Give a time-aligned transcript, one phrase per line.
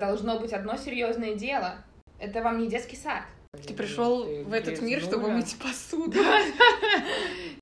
[0.00, 1.76] должно быть одно серьезное дело.
[2.18, 3.22] Это вам не детский сад.
[3.66, 6.20] Ты пришел Ты в этот мир, чтобы мыть посуду.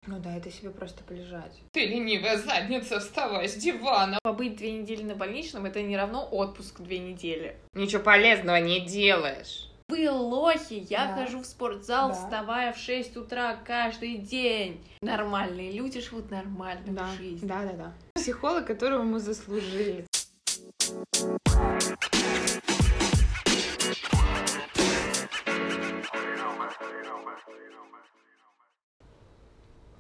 [0.06, 1.52] Ну да, это себе просто полежать.
[1.72, 4.18] Ты ленивая задница, вставай с дивана.
[4.22, 7.56] Побыть две недели на больничном это не равно отпуск две недели.
[7.74, 9.64] Ничего полезного не делаешь.
[9.90, 11.14] Вы лохи, я Да.
[11.24, 12.14] хожу в спортзал, Да.
[12.14, 14.84] вставая в 6 утра каждый день.
[15.00, 17.46] Нормальные люди живут нормальную Да, жизнь.
[17.46, 17.92] да, да, да.
[18.14, 20.04] Психолог, которого мы заслужили.
[20.88, 20.94] В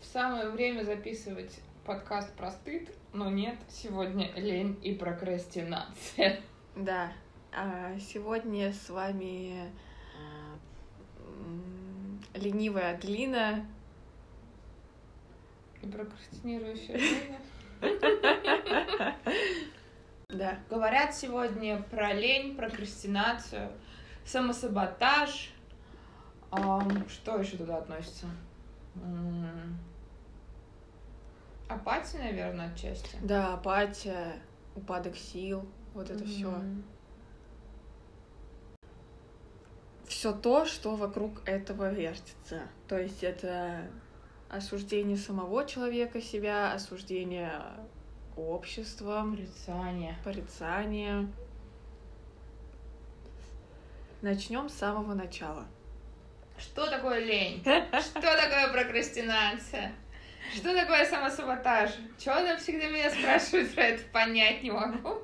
[0.00, 6.40] самое время записывать подкаст про стыд, но нет, сегодня лень и прокрастинация.
[6.74, 7.12] Да.
[7.52, 9.70] А сегодня с вами
[12.32, 13.66] ленивая Адлина.
[15.82, 17.40] И прокрастинирующая Леня.
[20.30, 20.58] Да.
[20.68, 23.72] Говорят сегодня про лень, прокрастинацию,
[24.26, 25.54] самосаботаж.
[26.50, 28.26] Ам, что еще туда относится?
[28.96, 29.78] М,
[31.66, 33.16] Апатия, наверное, отчасти.
[33.22, 34.34] Да, апатия,
[34.76, 36.50] упадок сил, вот это все.
[36.50, 36.84] Мгм.
[40.08, 42.60] Все то, что вокруг этого вертится.
[42.86, 43.90] То есть это
[44.50, 47.62] осуждение самого человека себя, осуждение
[48.38, 50.16] общества, Порицание.
[50.24, 51.28] порицание.
[54.22, 55.66] Начнем с самого начала.
[56.58, 57.60] Что такое лень?
[57.64, 59.92] Что такое прокрастинация?
[60.54, 61.90] Что такое самосаботаж?
[62.18, 65.22] Чего она всегда меня спрашивает про это, понять не могу.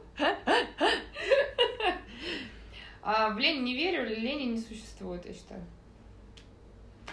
[3.03, 5.65] А в лень не верю, лени не существует, я считаю.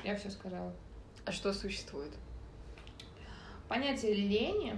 [0.04, 0.74] Я все сказала.
[1.26, 2.12] А что существует?
[3.68, 4.76] Понятие лени,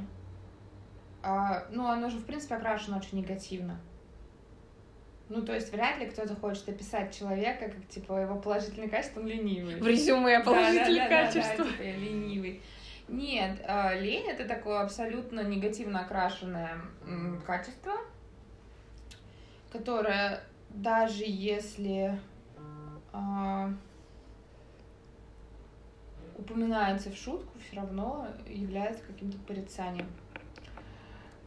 [1.23, 3.79] а, ну, оно же, в принципе, окрашено очень негативно.
[5.29, 9.27] Ну, то есть вряд ли кто-то хочет описать человека как, типа, его положительное качество, он
[9.27, 9.79] ленивый.
[9.79, 11.65] В резюме Да, положительные да, да, да, качества.
[11.65, 12.61] да, типа, я ленивый.
[13.07, 16.77] Нет, а, лень это такое абсолютно негативно окрашенное
[17.45, 17.93] качество,
[19.71, 22.19] которое даже если
[23.11, 23.71] а,
[26.37, 30.07] упоминается в шутку, все равно является каким-то порицанием.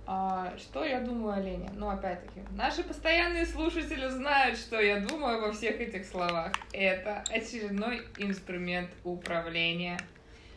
[0.08, 1.68] А, что я думаю о лени?
[1.74, 6.52] Ну, опять-таки, наши постоянные слушатели знают, что я думаю обо всех этих словах.
[6.72, 9.98] Это очередной инструмент управления.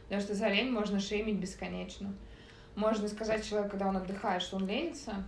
[0.04, 2.14] Потому что за лень можно шеймить бесконечно.
[2.76, 5.28] Можно сказать человеку, когда он отдыхает, что он ленится,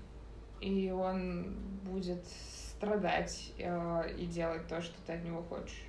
[0.60, 5.84] и он будет страдать э, и делать то, что ты от него хочешь.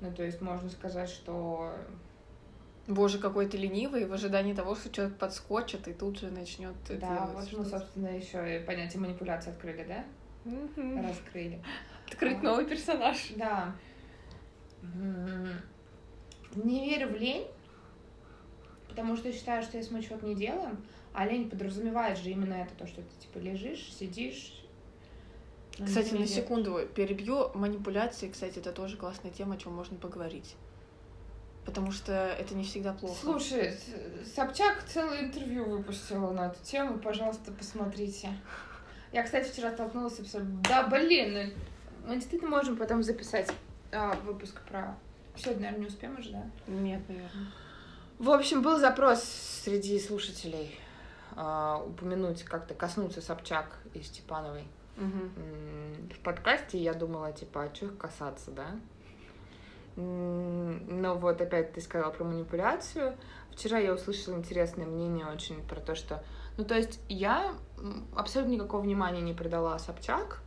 [0.00, 1.74] Ну, то есть можно сказать, что
[2.88, 6.96] Боже, какой ты ленивый, в ожидании того, что человек подскочит и тут же начнет да,
[6.96, 10.04] делать вот мы, собственно, еще и понятие манипуляции открыли, да?
[10.44, 11.06] Мгм.
[11.06, 11.62] Раскрыли.
[12.08, 12.42] Открыть А.
[12.42, 13.30] новый персонаж.
[13.36, 13.74] Да.
[14.82, 15.48] М,
[16.56, 17.46] Не верю в лень,
[18.88, 20.84] потому что считаю, что если мы чего-то не делаем,
[21.14, 24.64] а лень подразумевает же именно это, то, что ты типа лежишь, сидишь.
[25.78, 27.50] но Кстати, на секунду перебью.
[27.54, 30.56] Манипуляции, кстати, это тоже классная тема, о чем можно поговорить.
[31.64, 33.16] Потому что это не всегда плохо.
[33.20, 33.76] Слушай,
[34.34, 38.30] Собчак целое интервью выпустила на эту тему, пожалуйста, посмотрите.
[39.12, 40.60] Я, кстати, вчера столкнулась с абсолютно...
[40.62, 41.52] Да, блин,
[42.06, 43.50] мы действительно можем потом записать
[43.92, 44.96] а, выпуск про...
[45.36, 46.44] Сегодня, наверное, не успеем уже, да?
[46.66, 47.52] Нет, наверное.
[48.18, 50.78] В общем, был запрос среди слушателей
[51.36, 54.64] а, упомянуть, как-то коснуться Собчак и Степановой
[54.96, 56.78] м, в подкасте.
[56.78, 58.66] Я думала, типа, а что их касаться, да?
[59.96, 63.16] Но вот опять ты сказала про манипуляцию.
[63.50, 66.22] Вчера я услышала интересное мнение очень про то, что...
[66.56, 67.54] Ну, то есть я
[68.16, 70.40] абсолютно никакого внимания не придала Собчак.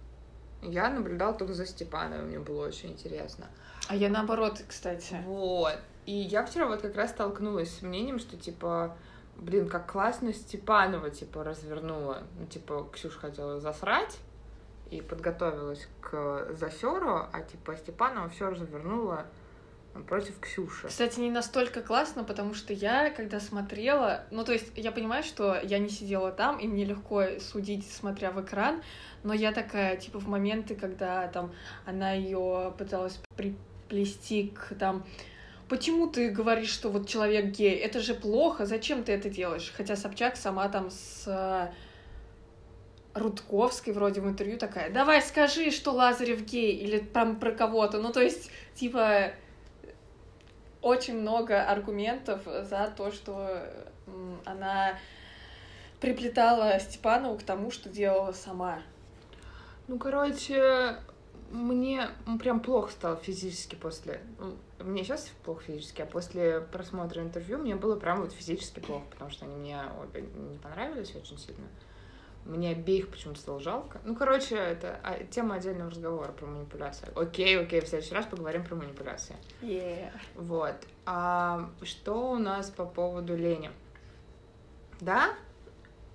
[0.61, 3.45] Я наблюдала только за Степановой, мне было очень интересно.
[3.87, 5.17] А я наоборот, кстати.
[5.25, 5.77] Вот.
[6.05, 8.97] И я вчера вот как раз столкнулась с мнением, что, типа,
[9.35, 12.23] блин, как классно Степанова, типа, развернула.
[12.39, 14.19] Ну, типа, Ксюша хотела засрать
[14.91, 19.25] и подготовилась к засеру, а, типа, Степанова все развернула
[20.07, 20.87] против Ксюши.
[20.87, 25.59] Кстати, не настолько классно, потому что я, когда смотрела, ну, то есть я понимаю, что
[25.63, 28.81] я не сидела там, и мне легко судить, смотря в экран,
[29.23, 31.53] но я такая, типа, в моменты, когда там
[31.85, 35.05] она ее пыталась приплести к там
[35.67, 37.75] Почему ты говоришь, что вот человек гей?
[37.75, 39.73] Это же плохо, зачем ты это делаешь?
[39.75, 41.71] Хотя Собчак сама там с
[43.15, 47.97] Рудковской вроде в интервью такая, давай скажи, что Лазарев гей, или там про кого-то.
[47.99, 49.31] Ну, то есть, типа,
[50.81, 53.63] очень много аргументов за то, что
[54.43, 54.99] она
[56.01, 58.81] приплетала Степанову к тому, что делала сама.
[59.87, 60.97] Ну, короче,
[61.51, 62.09] мне
[62.41, 64.21] прям плохо стало физически после...
[64.39, 69.05] ну, Мне сейчас плохо физически, а после просмотра интервью мне было прям вот физически плохо,
[69.09, 71.65] потому что они мне обе не понравились очень сильно.
[72.45, 73.99] Мне обеих почему-то стало жалко.
[74.05, 77.09] Ну, короче, это а, тема отдельного разговора про манипуляции.
[77.15, 79.35] Окей, окей, в следующий раз поговорим про манипуляции.
[79.61, 80.11] Yeah.
[80.35, 80.75] Вот.
[81.07, 83.71] А что у нас по поводу лени?
[85.01, 85.33] Да,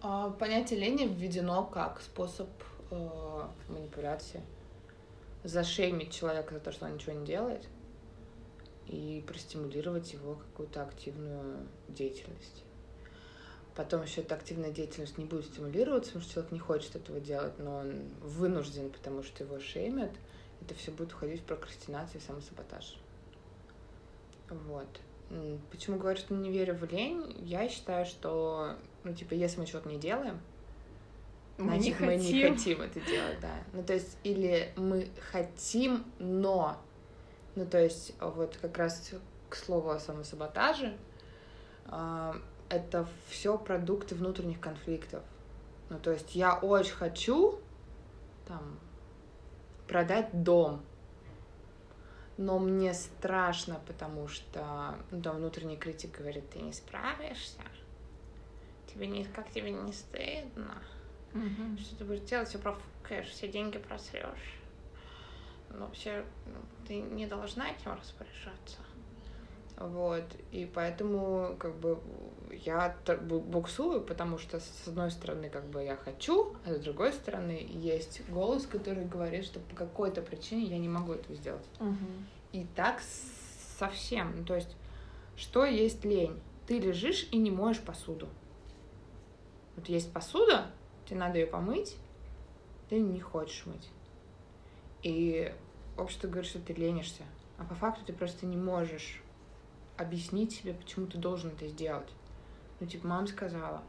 [0.02, 2.48] а, понятие лени введено как способ
[2.90, 4.40] э, манипуляции.
[5.42, 7.66] Зашеймить человека за то, что он ничего не делает,
[8.86, 12.64] и простимулировать его какую-то активную деятельность.
[13.76, 17.58] Потом еще эта активная деятельность не будет стимулироваться, потому что человек не хочет этого делать,
[17.58, 20.10] но он вынужден, потому что его шеймят.
[20.60, 22.98] Это все будет уходить в прокрастинацию и самосаботаж.
[24.48, 24.88] Вот.
[25.70, 27.36] Почему говорю, что не верю в лень?
[27.38, 28.74] Я считаю, что,
[29.04, 30.40] ну, типа, если мы чего-то не делаем,
[31.56, 32.56] Мы не значит, мы не хотим.
[32.56, 33.54] хотим это делать, да.
[33.72, 36.76] Ну, то есть, или мы хотим, но...
[37.54, 39.12] Ну, то есть, вот как раз
[39.48, 40.96] к слову о самосаботаже,
[41.86, 42.36] а,
[42.70, 45.22] это все продукты внутренних конфликтов.
[45.90, 47.58] Ну, то есть, я очень хочу,
[48.46, 48.78] там,
[49.88, 50.80] продать дом,
[52.36, 57.60] но мне страшно, потому что, ну, там, внутренний критик говорит, ты не справишься,
[58.86, 60.80] тебе не, как тебе не стыдно,
[61.32, 61.76] Мгм.
[61.78, 64.56] что ты будешь делать, все профукаешь, все деньги просрешь.
[65.70, 68.78] Но все, ну, ты не должна этим распоряжаться.
[69.80, 71.98] Вот, и поэтому, как бы,
[72.50, 77.66] я буксую, потому что, с одной стороны, как бы, я хочу, а с другой стороны,
[77.66, 81.64] есть голос, который говорит, что по какой-то причине я не могу этого сделать.
[81.78, 82.26] Мгм.
[82.52, 83.00] И так
[83.78, 84.36] совсем.
[84.36, 84.76] Ну, то есть,
[85.34, 86.38] что есть лень?
[86.66, 88.28] Ты лежишь и не моешь посуду.
[89.76, 90.66] Вот есть посуда,
[91.06, 91.96] тебе надо ее помыть,
[92.90, 93.88] ты не хочешь мыть.
[95.02, 95.54] И
[95.96, 97.22] общество говорит, что ты ленишься.
[97.56, 99.22] А по факту ты просто не можешь
[100.00, 102.08] объяснить себе, почему ты должен это сделать.
[102.80, 103.82] Ну, типа, мама сказала,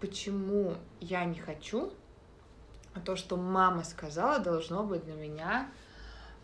[0.00, 1.92] почему я не хочу,
[2.94, 5.70] а то, что мама сказала, должно быть для меня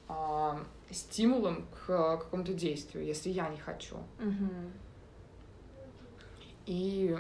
[0.09, 3.97] а, стимулом к а, какому-то действию, если я не хочу.
[6.67, 7.17] И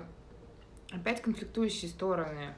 [0.93, 2.55] опять конфликтующие стороны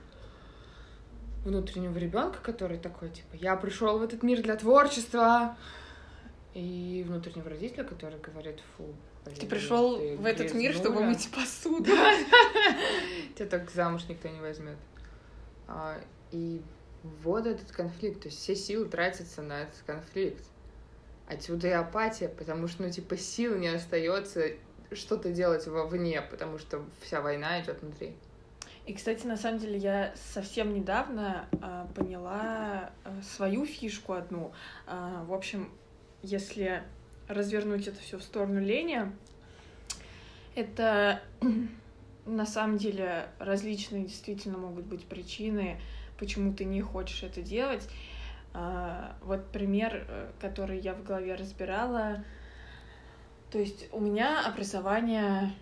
[1.45, 5.57] внутреннего ребенка, который такой, типа, я пришел в этот мир для творчества,
[6.55, 11.09] и внутреннего родителя, который говорит, фу, Ты блин, пришел ты в этот мир, чтобы грязнуля».
[11.09, 11.85] мыть посуду.
[13.37, 14.77] Тебя так замуж никто не возьмет.
[15.67, 16.63] А, и
[17.03, 20.45] вот этот конфликт, то есть все силы тратятся на этот конфликт.
[21.27, 24.53] Отсюда и апатия, потому что, ну, типа, сил не остается
[24.93, 28.15] что-то делать вовне, потому что вся война идет внутри.
[28.87, 34.53] И, кстати, на самом деле я совсем недавно а, поняла а, свою фишку одну.
[34.87, 35.71] А, в общем,
[36.25, 36.83] если
[37.29, 39.13] развернуть это все в сторону лени,
[40.55, 41.23] это
[42.27, 45.81] на самом деле различные действительно могут быть причины,
[46.19, 47.89] почему ты не хочешь это делать.
[48.53, 52.25] А, вот пример, э, который я в голове разбирала.
[53.51, 55.53] То есть у меня образование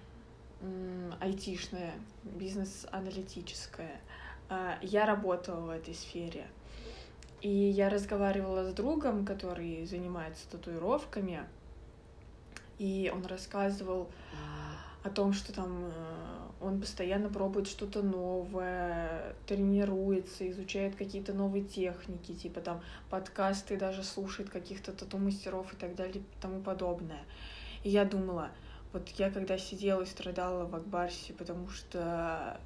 [1.21, 1.93] айтишное,
[2.23, 4.01] бизнес-аналитическое.
[4.49, 6.47] А, Я работала в этой сфере.
[7.43, 11.41] И я разговаривала с другом, который занимается татуировками,
[12.79, 14.09] и он рассказывал
[15.03, 22.33] о том, что там э, он постоянно пробует что-то новое, тренируется, изучает какие-то новые техники,
[22.33, 27.25] типа там подкасты даже слушает каких-то тату-мастеров и так далее и тому подобное.
[27.83, 28.51] И я думала,
[28.93, 32.61] вот я когда сидела и страдала в Акбарсе, потому что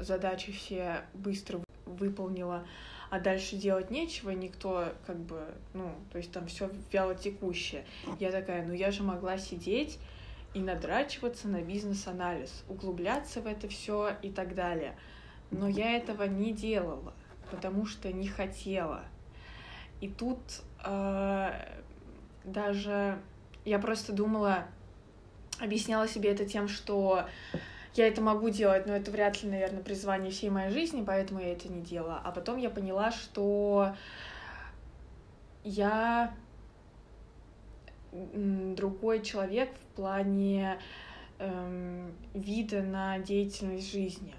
[0.00, 2.64] задачи все быстро выполнила,
[3.10, 7.84] а дальше делать нечего, никто как бы, ну, то есть там все вяло текущее.
[8.20, 9.98] Я такая, ну я же могла сидеть
[10.54, 14.96] и надрачиваться на бизнес-анализ, углубляться в это все и так далее.
[15.50, 17.14] Но я этого не делала,
[17.50, 19.04] потому что не хотела.
[20.00, 20.38] И тут
[20.84, 21.78] э,
[22.44, 23.18] даже
[23.64, 24.66] я просто думала,
[25.60, 27.26] объясняла себе это тем, что
[27.98, 31.52] я это могу делать, но это вряд ли, наверное, призвание всей моей жизни, поэтому я
[31.52, 32.20] это не делала.
[32.24, 33.94] А потом я поняла, что
[35.64, 36.34] я
[38.12, 40.78] другой человек в плане
[41.38, 44.34] эм, вида на деятельность жизни.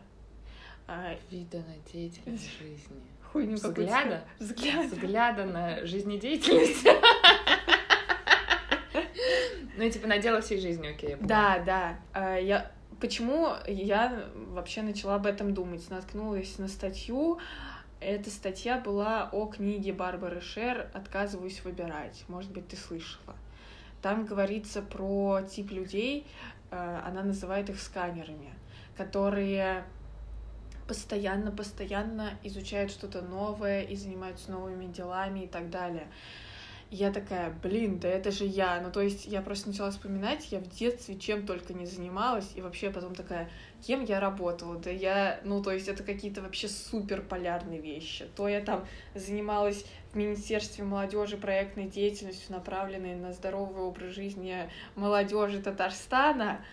[0.87, 3.01] А, Вида на деятельность жизни.
[3.31, 4.23] хуйню Взгляда?
[4.39, 4.87] Взгляда.
[4.87, 6.87] Взгляда на жизнедеятельность.
[9.77, 11.15] Ну, типа, на дело всей жизни, окей.
[11.21, 11.97] Да, да.
[12.11, 15.89] А, Я почему я вообще начала об этом думать?
[15.89, 17.39] Наткнулась на статью
[18.01, 22.23] эта статья была о книге Барбары Шер «Отказываюсь выбирать».
[22.29, 23.35] Может быть, ты слышала.
[24.01, 26.25] Там говорится про тип людей,
[26.71, 28.53] э, она называет их сканерами,
[28.95, 29.83] которые
[30.87, 36.07] постоянно-постоянно изучают что-то новое и занимаются новыми делами и так далее.
[36.91, 38.81] Я такая, блин, да это же я.
[38.81, 42.61] Ну, то есть я просто начала вспоминать, я в детстве чем только не занималась, и
[42.61, 43.47] вообще потом такая,
[43.85, 44.75] кем я работала?
[44.77, 48.27] Да я, ну, то есть это какие-то вообще супер полярные вещи.
[48.35, 55.61] То я там занималась в Министерстве молодежи проектной деятельностью, направленной на здоровый образ жизни молодежи
[55.61, 56.65] Татарстана,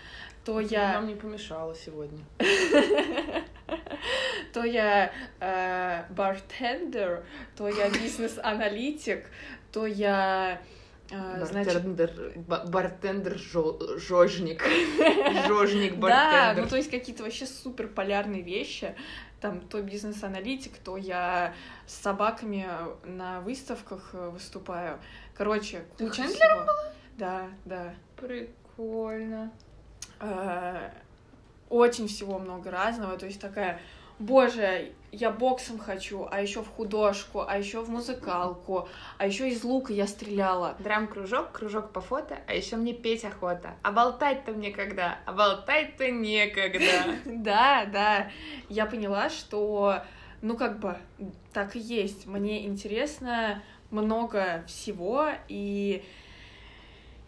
[0.47, 0.95] то я...
[0.95, 2.21] Нам не помешало сегодня.
[4.53, 7.25] То я э, bartender,
[7.57, 9.27] то я бизнес-аналитик,
[9.73, 10.61] то я
[11.11, 11.75] э, значит...
[11.75, 14.63] Bartender, ba- bartender, зо- зожник.
[15.49, 16.65] Зожник, Да, bartender.
[16.65, 18.95] ну то есть какие-то вообще супер полярные вещи.
[19.41, 21.55] Там то бизнес-аналитик, то я
[21.87, 22.67] с собаками
[23.05, 24.99] на выставках э, выступаю.
[25.37, 26.73] Короче, Ты куча хендлером всего.
[27.19, 27.95] Да, да.
[28.17, 29.53] Прикольно.
[30.21, 30.91] Э,
[31.69, 33.19] Очень всего много разного.
[33.19, 33.81] То есть такая,
[34.19, 39.65] боже, я боксом хочу, а еще в художку, а еще в музыкалку, а еще из
[39.65, 40.77] лука я стреляла.
[40.79, 43.77] Драм-кружок, кружок по фото, а еще мне петь охота.
[43.83, 45.19] А болтать-то мне когда?
[45.25, 46.87] А болтать-то некогда.
[47.47, 48.31] Да, да.
[48.69, 50.03] Я поняла, что,
[50.43, 50.97] ну, как бы,
[51.53, 52.27] так и есть.
[52.27, 56.05] Мне интересно много всего, и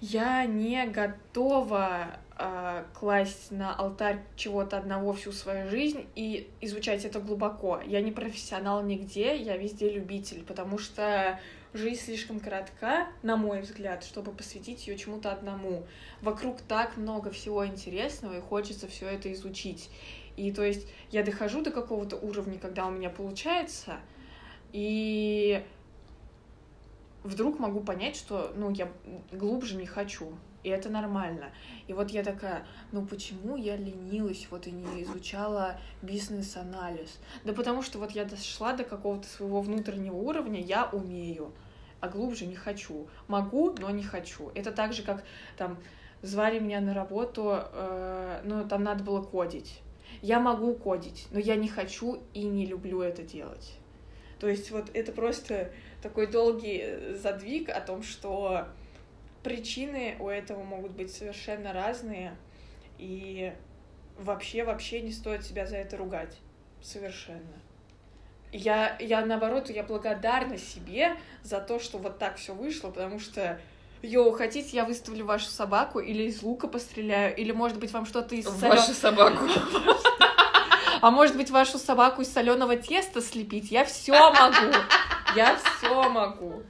[0.00, 7.18] я не готова а, класть на алтарь чего-то одного всю свою жизнь и изучать это
[7.18, 7.80] глубоко.
[7.84, 11.40] Я не профессионал нигде, я везде любитель, потому что
[11.74, 15.84] жизнь слишком коротка, на мой взгляд, чтобы посвятить ее чему-то одному.
[16.22, 19.90] Вокруг так много всего интересного, и хочется все это изучить.
[20.36, 23.96] И то есть я дохожу до какого-то уровня, когда у меня получается,
[24.72, 25.64] и
[27.24, 28.88] вдруг могу понять, что, ну, я
[29.32, 30.32] глубже не хочу.
[30.68, 31.50] И это нормально.
[31.86, 37.18] И вот я такая, ну почему я ленилась, вот и не изучала бизнес-анализ?
[37.44, 41.54] Да потому что вот я дошла до какого-то своего внутреннего уровня, я умею,
[42.00, 43.08] а глубже не хочу.
[43.28, 44.52] Могу, но не хочу.
[44.54, 45.24] Это так же, как
[45.56, 45.78] там
[46.20, 49.80] звали меня на работу, э, ну там надо было кодить.
[50.20, 53.72] Я могу кодить, но я не хочу и не люблю это делать.
[54.38, 55.72] То есть вот это просто
[56.02, 58.68] такой долгий э, задвиг о том, что
[59.48, 62.36] причины у этого могут быть совершенно разные,
[62.98, 63.52] и
[64.18, 66.36] вообще-вообще не стоит себя за это ругать.
[66.82, 67.56] Совершенно.
[68.52, 73.58] Я, я наоборот, я благодарна себе за то, что вот так все вышло, потому что
[74.02, 78.34] Йоу, хотите, я выставлю вашу собаку или из лука постреляю, или, может быть, вам что-то
[78.34, 79.44] из солё- Вашу собаку.
[81.00, 83.70] А может быть, вашу собаку из соленого теста слепить?
[83.70, 84.74] Я все могу.
[85.36, 86.64] Я все могу.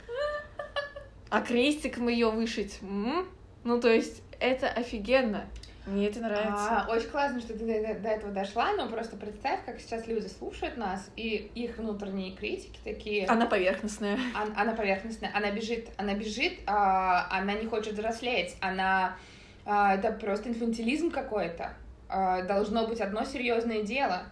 [1.30, 2.78] А крестиком ее вышить?
[2.82, 3.26] м?
[3.64, 5.44] Ну, то есть, это офигенно.
[5.87, 6.82] Мне это нравится.
[6.82, 10.26] А, очень классно, что ты до, до этого дошла, но просто представь, как сейчас люди
[10.26, 13.26] слушают нас, и их внутренние критики такие...
[13.26, 14.18] Она поверхностная.
[14.35, 19.16] Ан- Она поверхностная, она бежит, она бежит, а, она не хочет взрослеть, она...
[19.64, 21.73] а, это просто инфантилизм какой-то.
[22.11, 24.25] А, должно быть одно серьезное дело.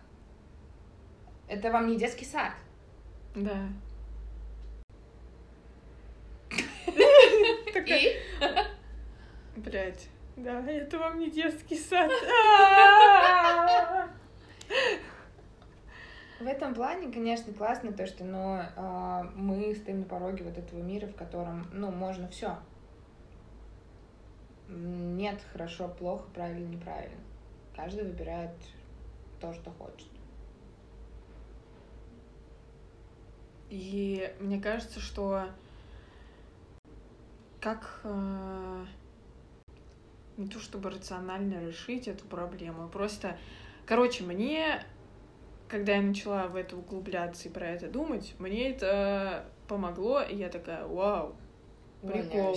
[1.49, 2.53] Это вам не детский сад.
[3.35, 3.57] Да.
[7.85, 8.17] И
[9.57, 10.09] Блять.
[10.37, 12.11] Да, это вам не детский сад.
[16.39, 20.81] в этом плане, конечно, классно то, что ну, а, мы стоим на пороге вот этого
[20.81, 22.59] мира, в котором, ну, можно все.
[24.69, 27.21] Нет хорошо, плохо, правильно, неправильно.
[27.75, 28.51] Каждый выбирает
[29.41, 30.09] то, что хочет.
[33.71, 35.49] И мне кажется, что
[37.67, 38.85] как э,
[40.37, 43.37] не то чтобы рационально решить эту проблему, просто,
[43.87, 44.85] короче, мне,
[45.67, 50.49] когда я начала в это углубляться и про это думать, мне это помогло, и я
[50.49, 51.35] такая, вау,
[52.03, 52.57] прикол.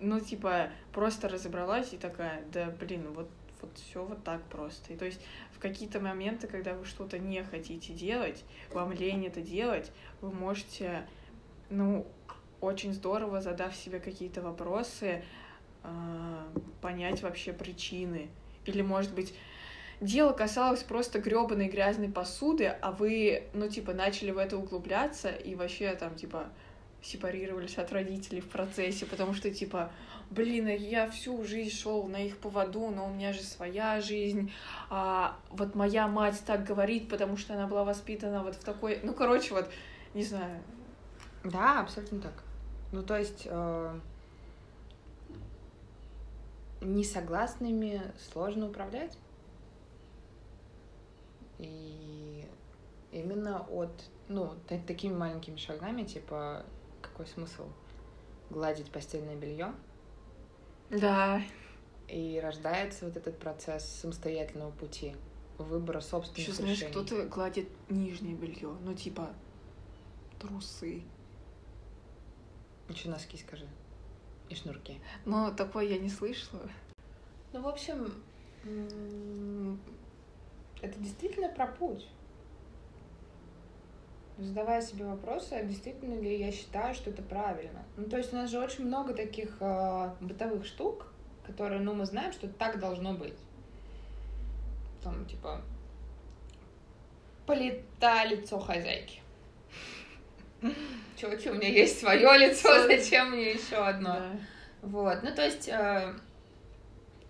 [0.00, 4.92] Ну, типа, просто разобралась и такая, да, блин, вот, вот все вот так просто.
[4.92, 5.20] И то есть
[5.52, 11.06] в какие-то моменты, когда вы что-то не хотите делать, вам лень это делать, вы можете,
[11.70, 12.08] ну,
[12.64, 15.24] очень здорово, задав себе какие-то вопросы,
[15.82, 16.46] а,
[16.80, 18.28] понять вообще причины.
[18.66, 19.34] Или, может быть,
[20.00, 25.54] дело касалось просто гребаной грязной посуды, а вы, ну, типа, начали в это углубляться и
[25.54, 26.46] вообще там, типа,
[27.02, 29.90] сепарировались от родителей в процессе, потому что, типа,
[30.30, 34.50] блин, я всю жизнь шел на их поводу, но у меня же своя жизнь,
[34.88, 39.00] а вот моя мать так говорит, потому что она была воспитана вот в такой...
[39.02, 39.70] Ну, короче, вот,
[40.14, 40.62] не знаю,
[41.44, 42.42] Да, абсолютно так.
[42.94, 44.00] Ну, то есть э,
[46.80, 49.18] несогласными сложно управлять.
[51.58, 52.46] И
[53.10, 53.90] именно от,
[54.28, 56.64] ну, та- такими маленькими шагами, типа,
[57.02, 57.64] какой смысл
[58.50, 59.74] гладить постельное белье,
[60.88, 61.42] да,
[62.06, 65.16] и рождается вот этот процесс самостоятельного пути,
[65.58, 66.92] выбора собственных еще знаешь, решений.
[66.92, 69.30] кто-то гладит нижнее белье, ну, типа,
[70.38, 71.02] трусы.
[72.88, 73.66] Еще носки скажи.
[74.48, 75.00] И шнурки.
[75.24, 76.68] Но такое я не слышала.
[77.52, 78.12] Ну, в общем,
[80.82, 82.06] это действительно про путь.
[84.36, 87.84] Задавая себе вопросы, а действительно ли я считаю, что это правильно.
[87.96, 91.06] Ну, то есть у нас же очень много таких э, бытовых штук,
[91.46, 93.38] которые, ну, мы знаем, что так должно быть.
[95.04, 95.62] Там, типа,
[97.46, 99.20] плита лицо хозяйки.
[101.16, 104.14] Чуваки, у меня есть свое лицо, зачем мне еще одно?
[104.14, 104.30] Да.
[104.82, 106.12] Вот, ну то есть э,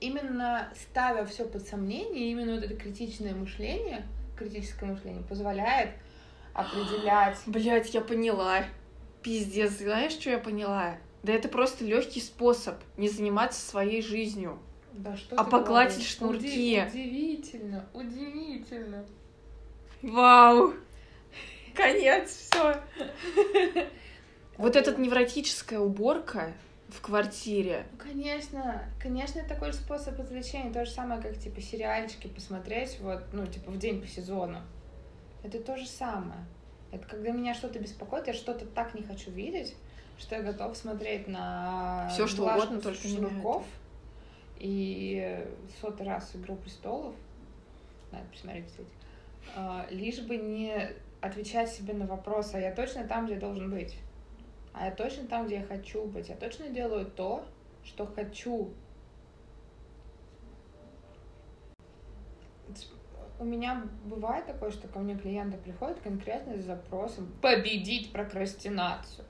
[0.01, 4.05] именно ставя все под сомнение, именно вот это критичное мышление,
[4.37, 5.91] критическое мышление позволяет
[6.53, 7.39] определять.
[7.47, 8.65] Блять, я поняла.
[9.23, 10.97] Пиздец, знаешь, что я поняла?
[11.23, 14.59] Да это просто легкий способ не заниматься своей жизнью.
[14.93, 16.17] Да что А погладить говоришь?
[16.17, 16.47] шнурки.
[16.47, 19.05] Уди- удивительно, удивительно.
[20.03, 20.75] Вау!
[21.95, 22.81] Конец, все.
[24.57, 26.53] Вот эта невротическая уборка
[26.89, 27.87] в квартире.
[27.93, 33.25] Ну, конечно, конечно, такой же способ развлечения, то же самое, как, типа, сериальчики посмотреть, вот,
[33.33, 34.61] ну, типа, в день по сезону.
[35.43, 36.47] Это то же самое.
[36.93, 39.75] Это когда меня что-то беспокоит, я что-то так не хочу видеть,
[40.19, 43.19] что я готов смотреть на Всё, что угодно, только не
[44.59, 45.45] и
[45.81, 47.15] сотый раз «Игру престолов».
[48.13, 48.89] Надо посмотреть, кстати.
[49.57, 50.91] А, Лишь бы не
[51.25, 53.97] отвечать себе на вопрос, а я точно там, где должен быть?
[54.75, 56.29] А я точно там, где я хочу быть?
[56.29, 57.45] Я точно делаю то,
[57.83, 58.71] что хочу?
[63.39, 69.25] У меня бывает такое, что ко мне клиенты приходят конкретно с запросом победить прокрастинацию.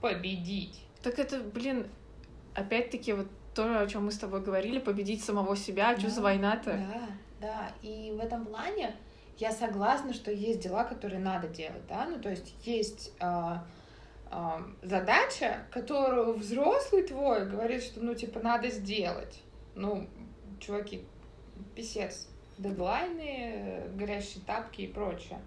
[0.00, 0.84] Победить.
[1.02, 1.86] Так это, блин,
[2.54, 6.16] опять-таки вот то, о чем мы с тобой говорили, победить самого себя, а что за
[6.16, 6.72] Да, война-то?
[6.72, 7.08] Да,
[7.40, 7.72] да.
[7.82, 8.94] И в этом плане
[9.42, 12.06] я согласна, что есть дела, которые надо делать, да.
[12.06, 13.64] Ну, то есть есть а,
[14.30, 19.42] а, задача, которую взрослый твой говорит, что, ну, типа, надо сделать.
[19.74, 20.08] Ну,
[20.60, 21.04] чуваки,
[21.74, 22.28] писец.
[22.56, 25.40] Дедлайны, горящие тапки и прочее.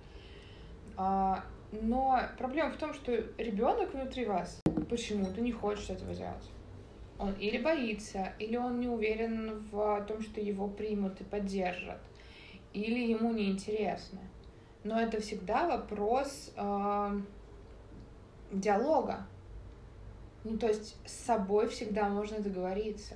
[0.98, 6.52] А, но проблема в том, что ребенок внутри вас почему-то не хочет этого делать.
[7.18, 12.02] Он или боится, или он не уверен в том, что его примут и поддержат,
[12.76, 14.20] или ему неинтересно.
[14.84, 17.22] Но это всегда вопрос э,
[18.52, 19.26] диалога.
[20.44, 23.16] Ну, то есть с собой всегда можно договориться.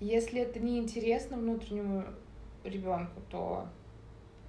[0.00, 2.04] Если это не интересно внутреннему
[2.64, 3.68] ребенку, то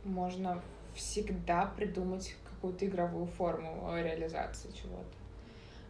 [0.05, 0.61] можно
[0.95, 5.17] всегда придумать какую-то игровую форму реализации чего-то.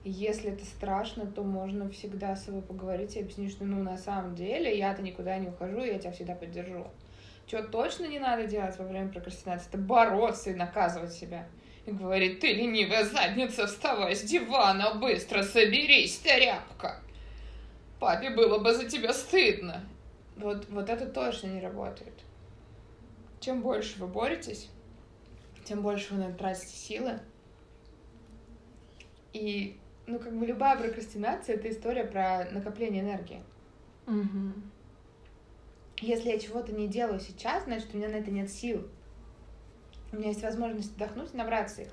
[0.04, 4.36] Если это страшно, то можно всегда с собой поговорить и объяснить, что ну на самом
[4.36, 6.88] деле я-то никуда не ухожу, я тебя всегда поддержу.
[7.48, 11.48] Что точно не надо делать во время прокрастинации, это бороться и наказывать себя.
[11.86, 17.02] И говорить, ты ленивая задница, вставай с дивана, быстро соберись, тряпка.
[18.00, 19.84] Папе было бы за тебя стыдно.
[20.38, 22.14] Вот, вот это точно не работает.
[23.40, 24.70] Чем больше вы боретесь,
[25.66, 27.20] тем больше вы на это тратите силы.
[29.34, 33.44] И, ну, как бы любая прокрастинация— это история про накопление энергии.
[34.06, 34.72] Мгм.
[36.04, 38.86] Если я чего-то не делаю сейчас, значит, у меня на это нет сил.
[40.12, 41.88] У меня есть возможность отдохнуть и набраться их.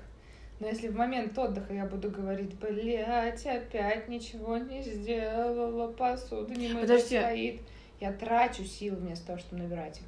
[0.59, 6.73] Но если в момент отдыха я буду говорить, блядь, опять ничего не сделала, посуда не
[6.73, 7.17] Подожди.
[7.17, 7.61] стоит,
[8.01, 10.03] я трачу силы вместо того, чтобы набирать их.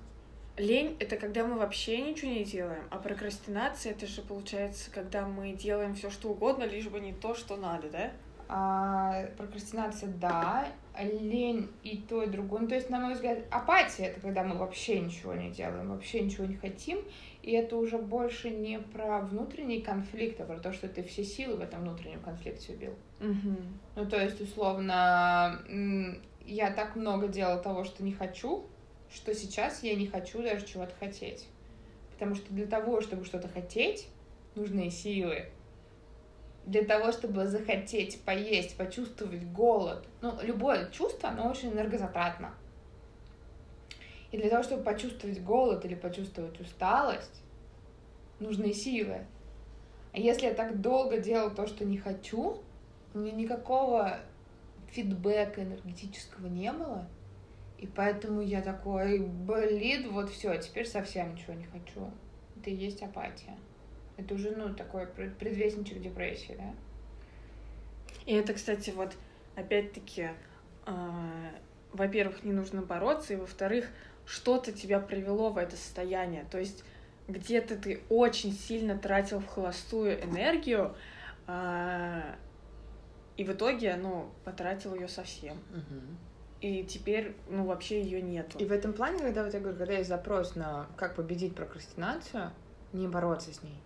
[0.58, 5.54] Лень— это когда мы вообще ничего не делаем, а прокрастинация— это же получается, когда мы
[5.54, 8.12] делаем все что угодно, лишь бы не то, что надо, да?
[8.48, 10.68] А, прокрастинация, да,
[11.00, 12.62] лень и то, и другое.
[12.62, 16.22] Ну, то есть, на мой взгляд, апатия— это когда мы вообще ничего не делаем, вообще
[16.22, 17.00] ничего не хотим,
[17.42, 21.58] и это уже больше не про внутренний конфликт, а про то, что ты все силы
[21.58, 22.94] в этом внутреннем конфликте убил.
[23.20, 23.56] Угу.
[23.96, 25.60] Ну, то есть, условно,
[26.46, 28.66] я так много делала того, что не хочу,
[29.12, 31.48] что сейчас я не хочу даже чего-то хотеть.
[32.12, 34.08] Потому что для того, чтобы что-то хотеть,
[34.56, 35.46] нужны силы.
[36.66, 40.08] Для того, чтобы захотеть поесть, почувствовать голод.
[40.22, 42.54] Ну, любое чувство, оно очень энергозатратно.
[44.32, 47.42] И для того, чтобы почувствовать голод или почувствовать усталость,
[48.40, 49.26] нужны силы.
[50.14, 52.62] А если я так долго делал то, что не хочу,
[53.14, 54.20] у меня никакого
[54.92, 57.08] фидбэка энергетического не было.
[57.78, 62.10] И поэтому я такой, блин, вот все, теперь совсем ничего не хочу.
[62.56, 63.58] Это и есть апатия.
[64.18, 66.74] Это уже, ну, такой пред- предвестничек депрессии, да?
[68.26, 69.14] И это, кстати, вот
[69.56, 70.30] опять-таки,
[70.86, 71.52] а,
[71.92, 73.90] во-первых, не нужно бороться, и во-вторых,
[74.26, 76.46] что-то тебя привело в это состояние.
[76.50, 76.84] То есть
[77.28, 80.96] где-то ты очень сильно тратил в холостую энергию,
[81.48, 82.36] а,
[83.36, 85.58] и в итоге, ну, потратил ее совсем.
[86.62, 88.58] И теперь, ну, вообще ее нету.
[88.58, 92.52] И в этом плане, когда вот я говорю, когда есть запрос на как победить прокрастинацию,
[92.94, 93.82] не бороться с ней.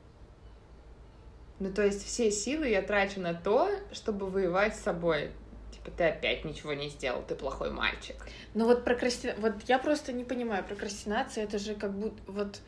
[1.59, 5.31] Ну, то есть все силы я трачу на то, чтобы воевать с собой.
[5.71, 8.15] Типа, ты опять ничего не сделал, ты плохой мальчик.
[8.53, 9.33] Ну вот прокрасти...
[9.37, 12.59] Вот я просто не понимаю, прокрастинация это же как будто вот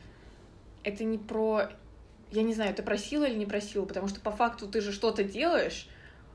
[0.84, 1.69] это не про
[2.32, 5.23] я не знаю, ты просила или не просила, потому что по факту ты же что-то
[5.23, 5.88] делаешь,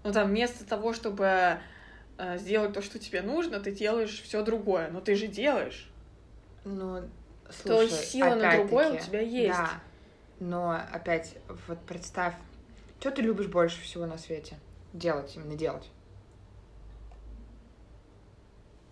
[0.03, 1.59] ну там вместо того, чтобы
[2.19, 5.89] э, сделать то, что тебе нужно, ты делаешь все другое, но ты же делаешь.
[6.65, 7.03] Ну,
[7.65, 9.57] То есть слушай, сила на другое у тебя есть.
[9.57, 9.81] Да,
[10.41, 11.37] но опять,
[11.69, 12.35] вот представь,
[13.01, 14.57] что ты любишь больше всего на свете?
[14.93, 15.89] Делать, именно делать.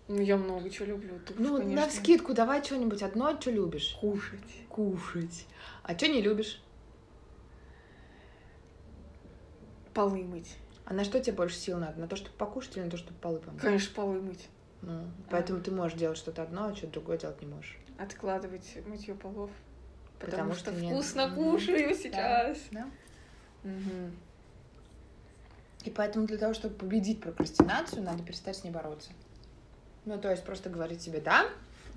[0.07, 1.17] Ну я много чего люблю.
[1.25, 1.85] Ты уж, Ну, конечно.
[1.85, 3.97] на скидку давай что-нибудь одно, что любишь.
[3.99, 4.67] кушать.
[4.69, 5.47] Кушать.
[5.83, 6.61] А что не любишь?
[9.93, 10.57] Полы мыть.
[10.85, 11.99] А на что тебе больше сил надо?
[11.99, 13.61] На то, чтобы покушать или на то, чтобы полы помыть?
[13.61, 14.49] Конечно, полы мыть.
[14.81, 17.77] Ну, поэтому ты можешь делать что-то одно, а что-то другое делать не можешь.
[17.97, 19.49] Откладывать мытье полов.
[20.23, 21.35] Потому, Потому что, что вкусно Мгм.
[21.35, 22.57] кушаю сейчас.
[22.71, 22.87] Да.
[23.63, 24.15] Мгм.
[25.83, 29.11] И поэтому для того, чтобы победить прокрастинацию, надо перестать с ней бороться.
[30.05, 31.49] Ну, то есть просто говорить себе, да,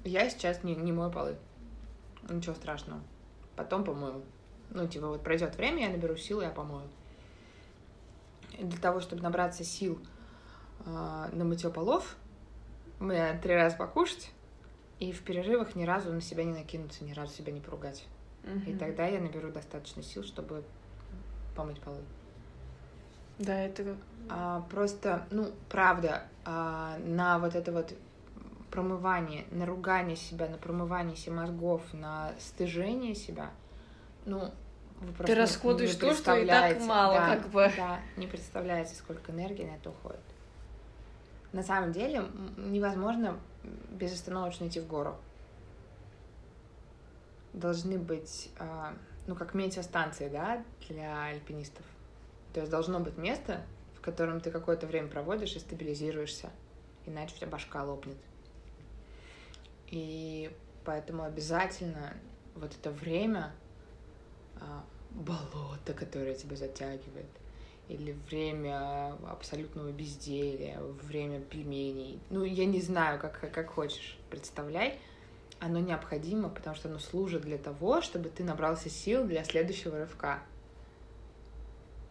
[0.05, 1.37] я сейчас не, не мою полы.
[2.29, 3.01] Ничего страшного.
[3.55, 4.23] Потом помою.
[4.71, 6.89] Ну, типа, вот пройдет время, я наберу силы, я помою.
[8.59, 10.01] И для того, чтобы набраться сил
[10.85, 12.17] э, на мытье полов,
[12.99, 14.31] мне три раза покушать,
[14.99, 18.05] и в перерывах ни разу на себя не накинуться, ни разу себя не поругать.
[18.67, 20.63] И тогда я наберу достаточно сил, чтобы
[21.57, 22.01] помыть полы.
[23.39, 23.97] Да, это
[24.29, 27.93] А, просто, ну, правда, а, на вот это вот
[28.71, 33.51] промывание, на ругание себя, на промывание себе мозгов, на стыжение себя,
[34.25, 34.53] ну,
[35.01, 37.71] вы не- расходуешь то, что и так мало, Да, как бы.
[37.77, 40.21] Да, не представляете, сколько энергии на это уходит.
[41.53, 42.25] На самом деле
[42.57, 43.39] невозможно
[43.91, 45.17] безостановочно идти в гору.
[47.53, 48.95] Должны быть, а,
[49.27, 51.85] ну, как метеостанции, да, для альпинистов.
[52.53, 56.51] То есть должно быть место, в котором ты какое-то время проводишь и стабилизируешься,
[57.07, 58.17] иначе у тебя башка лопнет.
[59.89, 60.51] И
[60.85, 62.15] поэтому обязательно
[62.55, 63.53] вот это время
[64.61, 67.27] а, болото, которое тебя затягивает,
[67.89, 72.19] или время абсолютного безделия, время пельменей.
[72.31, 74.99] Ну, я не знаю, как, как хочешь, представляй.
[75.59, 80.41] Оно необходимо, потому что оно служит для того, чтобы ты набрался сил для следующего рывка.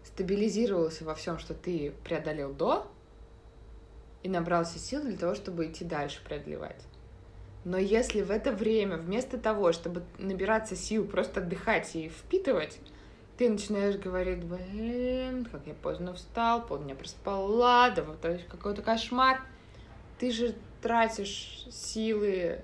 [0.04, 2.88] Стабилизировался во всем, что ты преодолел до,
[4.24, 6.84] и набрался сил для того, чтобы идти дальше преодолевать.
[7.64, 12.80] Но если в это время, вместо того, чтобы набираться сил, просто отдыхать и впитывать,
[13.38, 19.42] ты начинаешь говорить, блин, как я поздно встал, полдня проспала, да вот какой-то кошмар.
[20.20, 22.64] Ты же тратишь силы,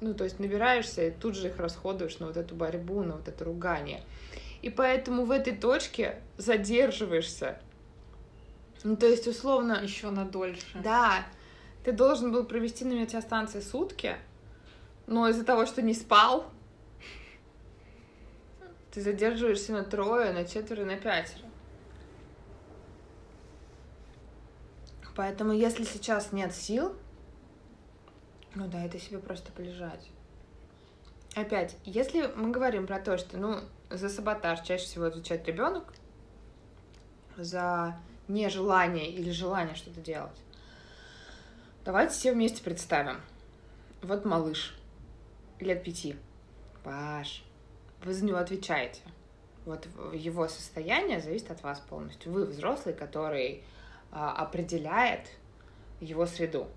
[0.00, 3.28] ну, то есть набираешься и тут же их расходуешь на вот эту борьбу, на вот
[3.28, 4.02] это ругание.
[4.62, 7.58] И поэтому в этой точке задерживаешься.
[8.82, 10.78] Ну, то есть, условно, еще на дольше.
[10.82, 11.26] да,
[11.84, 14.16] ты должен был провести на метеостанции сутки,
[15.06, 16.50] но из-за того, что не спал,
[18.90, 21.44] ты задерживаешься на трое, на четверо, на пятеро.
[25.16, 26.94] Поэтому, если сейчас нет сил,
[28.54, 30.08] ну да, это себе просто полежать.
[31.34, 35.92] Опять, если мы говорим про то, что, ну, за саботаж чаще всего отвечает ребенок,
[37.36, 40.36] за нежелание или желание что-то делать,
[41.82, 43.22] Давайте все вместе представим.
[44.02, 44.76] Вот малыш,
[45.60, 46.14] лет пяти.
[46.84, 47.42] Паш,
[48.04, 49.00] вы за него отвечаете.
[49.64, 52.32] Вот его состояние зависит от вас полностью.
[52.32, 53.64] Вы взрослый, который
[54.12, 55.26] а, определяет
[56.02, 56.68] его среду.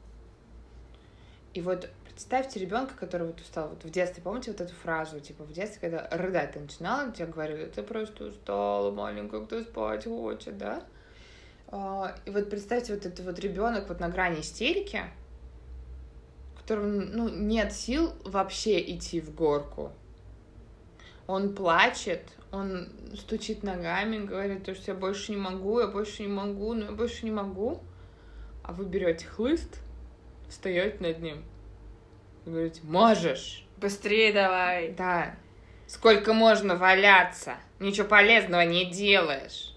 [1.53, 3.69] И вот Представьте ребенка, который вот устал.
[3.69, 7.25] Вот в детстве, помните вот эту фразу, типа в детстве, когда рыдать ты начинала, тебе
[7.25, 10.83] говорили, ты просто устала, маленькая, кто спать хочет, да?
[11.69, 15.01] А, И вот представьте, вот этот вот ребенок вот на грани истерики,
[16.55, 19.91] которому, ну, нет сил вообще идти в горку.
[21.25, 26.27] Он плачет, он стучит ногами, говорит, то, что я больше не могу, я больше не
[26.27, 27.81] могу, но я больше не могу.
[28.63, 29.79] А вы берете хлыст,
[30.53, 31.43] встаете над ним
[32.45, 33.65] и говорите, можешь.
[33.77, 34.91] Быстрее давай.
[34.91, 35.35] Да.
[35.87, 37.55] Сколько можно валяться?
[37.79, 39.75] Ничего полезного не делаешь.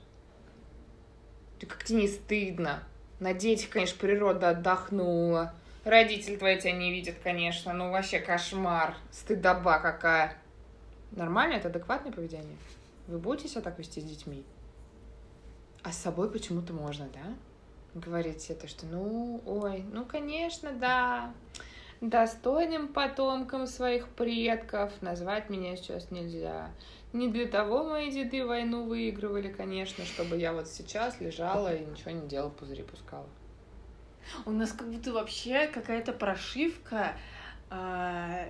[1.58, 2.82] Ты как тебе не стыдно?
[3.18, 5.54] На детях, конечно, природа отдохнула.
[5.84, 7.72] Родители твои тебя не видят, конечно.
[7.72, 8.96] Ну, вообще кошмар.
[9.10, 10.36] Стыдоба какая.
[11.12, 11.54] Нормально?
[11.54, 12.56] Это адекватное поведение?
[13.06, 14.44] Вы будете себя так вести с детьми?
[15.82, 17.34] А с собой почему-то можно, да?
[17.96, 21.32] Говорить это, что ну, ой, ну, конечно, да.
[22.02, 26.70] Достойным потомкам своих предков назвать меня сейчас нельзя.
[27.14, 32.10] Не для того мои деды войну выигрывали, конечно, чтобы я вот сейчас лежала и ничего
[32.10, 33.26] не делала, пузыри пускала.
[34.44, 37.16] У нас как будто вообще какая-то прошивка.
[37.70, 38.46] а,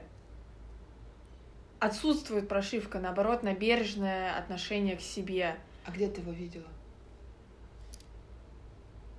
[1.79, 5.57] Отсутствует прошивка, наоборот, на бережное отношение к себе.
[5.85, 6.67] А где ты его видела?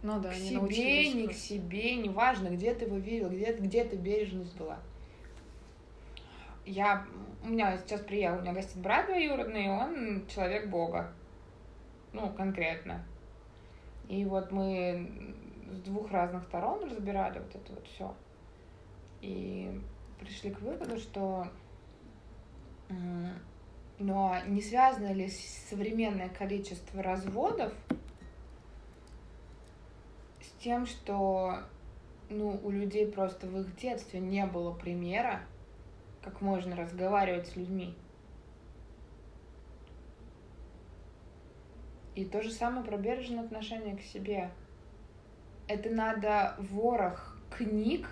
[0.07, 3.97] Ну да, к себе, не к себе, неважно, где ты его видел, где, где эта
[3.97, 4.79] бережность была.
[6.65, 7.05] Я,
[7.43, 11.11] у меня сейчас приехал, у меня гостит брат двоюродный, и он человек Бога.
[12.13, 13.03] Ну, конкретно.
[14.07, 15.35] И вот мы
[15.73, 18.15] с двух разных сторон разбирали вот это вот все.
[19.19, 19.77] И
[20.21, 21.49] пришли к выводу, что
[23.99, 27.73] но не связано ли современное количество разводов
[30.59, 31.59] тем, что
[32.29, 35.41] ну, у людей просто в их детстве не было примера,
[36.21, 37.95] как можно разговаривать с людьми.
[42.15, 44.49] И то же самое про бережное отношение к себе.
[45.67, 48.07] Это надо ворох книг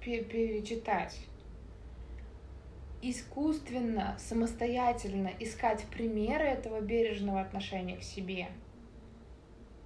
[0.00, 1.18] пе- перечитать.
[3.00, 8.48] Искусственно, самостоятельно искать примеры этого бережного отношения к себе.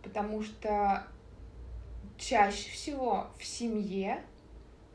[0.03, 1.07] Потому что
[2.19, 4.23] чаще всего в семье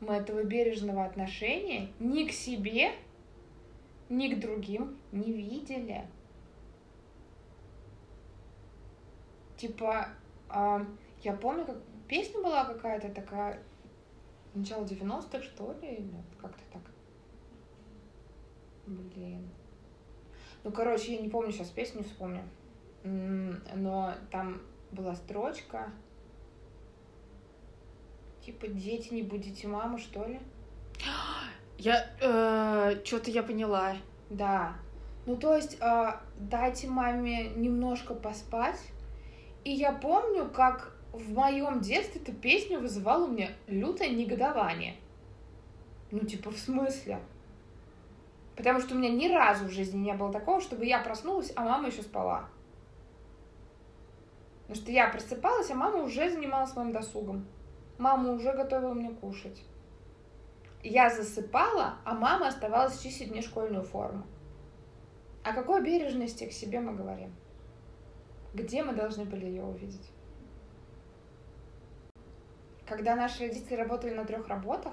[0.00, 2.92] мы этого бережного отношения ни к себе,
[4.08, 6.06] ни к другим не видели.
[9.56, 10.08] Типа,
[10.48, 10.84] а,
[11.22, 11.76] я помню, как
[12.08, 13.62] песня была какая-то такая,
[14.54, 16.82] начало 90-х, что ли, или как-то так.
[18.86, 19.48] Блин.
[20.64, 22.42] Ну, короче, я не помню сейчас песню, вспомню.
[23.04, 25.92] Но там была строчка,
[28.44, 30.40] типа, дети, не будете маму, что ли?
[31.78, 32.06] Я
[33.04, 33.96] что-то я поняла.
[34.30, 34.74] Да.
[35.26, 38.80] Ну, то есть, а, дайте маме немножко поспать.
[39.64, 44.96] И я помню, как в моем детстве эта песня вызывала у меня лютое негодование.
[46.10, 47.20] Ну, типа, в смысле?
[48.56, 51.64] Потому что у меня ни разу в жизни не было такого, чтобы я проснулась, а
[51.64, 52.48] мама еще спала.
[54.62, 57.44] Потому что я просыпалась, а мама уже занималась моим досугом.
[57.98, 59.62] Мама уже готовила мне кушать.
[60.82, 64.26] Я засыпала, а мама оставалась чистить мне школьную форму.
[65.44, 67.34] О какой бережности к себе мы говорим?
[68.54, 70.10] Где мы должны были ее увидеть?
[72.86, 74.92] Когда наши родители работали на трех работах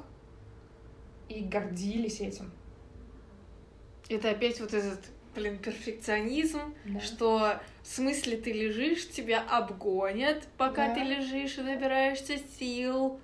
[1.28, 2.52] и гордились этим.
[4.10, 5.00] Это опять вот этот,
[5.40, 7.00] блин, перфекционизм, Да.
[7.00, 10.96] что в смысле ты лежишь, тебя обгонят, пока Да.
[10.96, 13.20] ты лежишь и набираешься сил.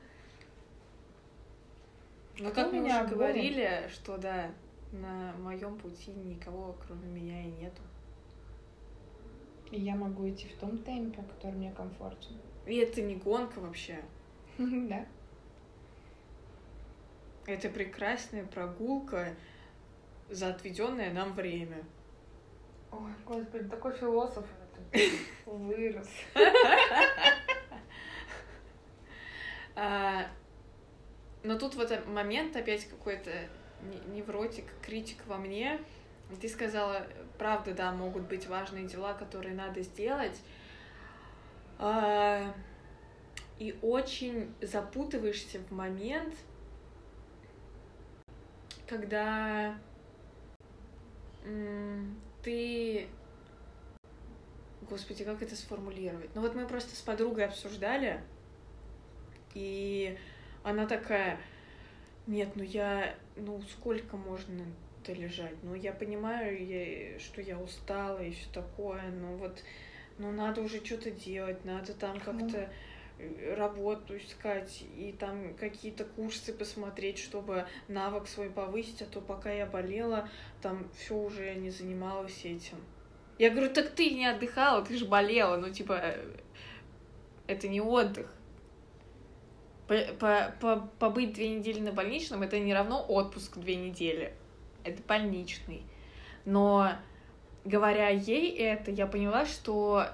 [2.37, 3.13] Ну, Кто как мы уже обгонит?
[3.13, 4.51] говорили, что да,
[4.91, 7.81] на моем пути никого, кроме меня, и нету.
[9.71, 12.37] И я могу идти в том темпе, который мне комфортен.
[12.65, 13.99] И это не гонка вообще.
[14.57, 15.05] Да.
[17.47, 19.35] Это прекрасная прогулка
[20.31, 21.83] за отведенное нам время.
[22.97, 24.45] Ой, господи, такой философ
[25.45, 26.09] вырос.
[29.77, 30.27] А,
[31.43, 33.29] но тут в этот момент опять какой-то
[33.81, 35.81] не- невротик, критик во мне.
[36.39, 37.05] Ты сказала,
[37.37, 40.39] правда, да, могут быть важные дела, которые надо сделать.
[41.77, 42.53] А,
[43.59, 46.33] и очень запутываешься в момент,
[48.87, 49.75] когда
[52.45, 53.07] ты...
[54.87, 56.29] Господи, как это сформулировать?
[56.35, 58.21] Ну вот мы просто с подругой обсуждали,
[59.55, 60.15] и
[60.63, 61.39] она такая,
[62.27, 64.63] Нет, ну я, ну сколько можно
[65.03, 65.55] то лежать?
[65.63, 69.63] Ну я понимаю, я, что я устала и все такое, но вот,
[70.19, 72.69] ну надо уже что-то делать, надо там как-то э,
[73.55, 79.65] работу искать и там какие-то курсы посмотреть, чтобы навык свой повысить, а то пока я
[79.65, 80.29] болела,
[80.61, 82.77] там все уже не занималась этим.
[83.37, 86.37] Я говорю, так ты не отдыхала, ты же болела, ну типа э,
[87.47, 88.33] это не отдых.
[89.87, 94.33] По- по- по- Побыть две недели на больничном это не равно отпуск две недели.
[94.83, 95.83] Это больничный.
[96.43, 96.91] Но
[97.65, 100.05] говоря ей это, я поняла, что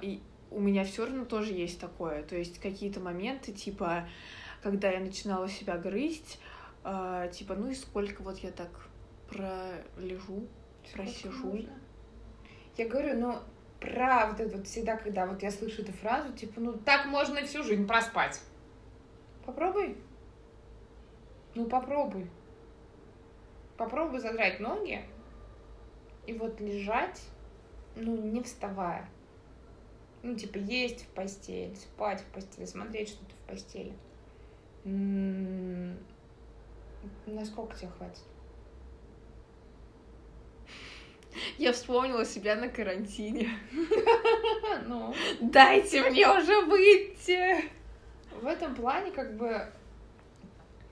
[0.52, 2.24] у меня все равно тоже есть такое.
[2.24, 4.08] То есть какие-то моменты, типа,
[4.62, 6.40] когда я начинала себя грызть,
[6.84, 8.70] а, типа, ну и сколько вот я так
[9.30, 10.48] пролежу,
[10.94, 11.48] просижу.
[11.48, 11.74] можно?
[12.78, 13.40] Я говорю, ну,
[13.80, 17.88] правда, вот всегда, когда вот я слышу эту фразу, типа, ну, так можно всю жизнь
[17.88, 18.42] проспать.
[19.46, 19.98] Попробуй.
[21.56, 22.30] Ну, попробуй.
[23.78, 25.02] Попробуй задрать ноги
[26.28, 27.22] и вот лежать,
[27.96, 29.10] ну, не вставая.
[30.24, 33.94] Ну, типа, есть в постели, спать в постели, смотреть что-то в постели.
[34.86, 35.98] М,
[37.26, 38.24] Насколько тебе хватит?
[41.58, 43.50] Я вспомнила себя на карантине.
[44.88, 47.70] Ну, Дайте мне уже выйти!
[48.42, 49.68] в этом плане как бы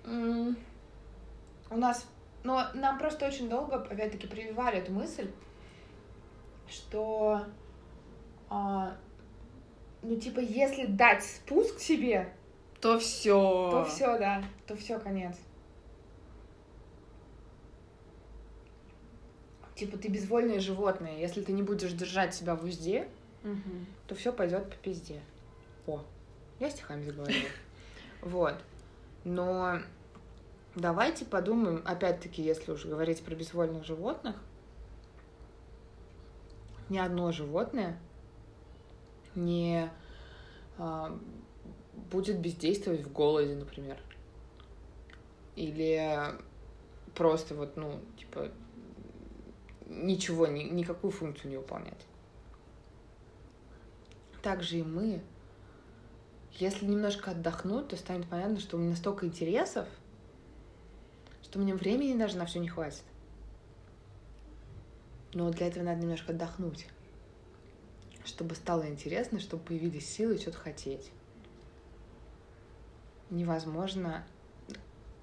[0.05, 2.07] у нас,
[2.43, 5.29] но нам просто очень долго, опять-таки, прививали эту мысль,
[6.67, 7.41] что,
[8.49, 8.95] а,
[10.01, 12.31] ну типа, если дать спуск себе,
[12.81, 13.33] То все.
[13.71, 15.35] то все, да, то все конец.
[19.75, 23.07] Типа ты безвольное животное, если ты не будешь держать себя в узде,
[24.07, 25.21] то все пойдет по пизде.
[25.87, 26.03] О,
[26.59, 27.49] я стихами заговорила.
[28.21, 28.55] Вот.
[29.23, 29.79] Но
[30.75, 34.35] давайте подумаем, опять-таки, если уже говорить про безвольных животных,
[36.89, 37.97] ни одно животное
[39.39, 39.89] не
[40.77, 41.17] а,
[42.11, 43.97] будет бездействовать в голоде, например.
[45.55, 46.17] Или
[47.15, 48.49] просто вот, ну, типа,
[49.87, 52.05] ничего, ни- никакую функцию не выполнять.
[54.41, 55.21] Также и мы,
[56.53, 59.87] если немножко отдохнуть, то станет понятно, что у меня столько интересов,
[61.43, 63.03] что мне времени даже на все не хватит.
[65.33, 66.87] Но для этого надо немножко отдохнуть,
[68.29, 71.11] чтобы стало интересно, чтобы появились силы что-то хотеть.
[73.29, 74.25] Невозможно.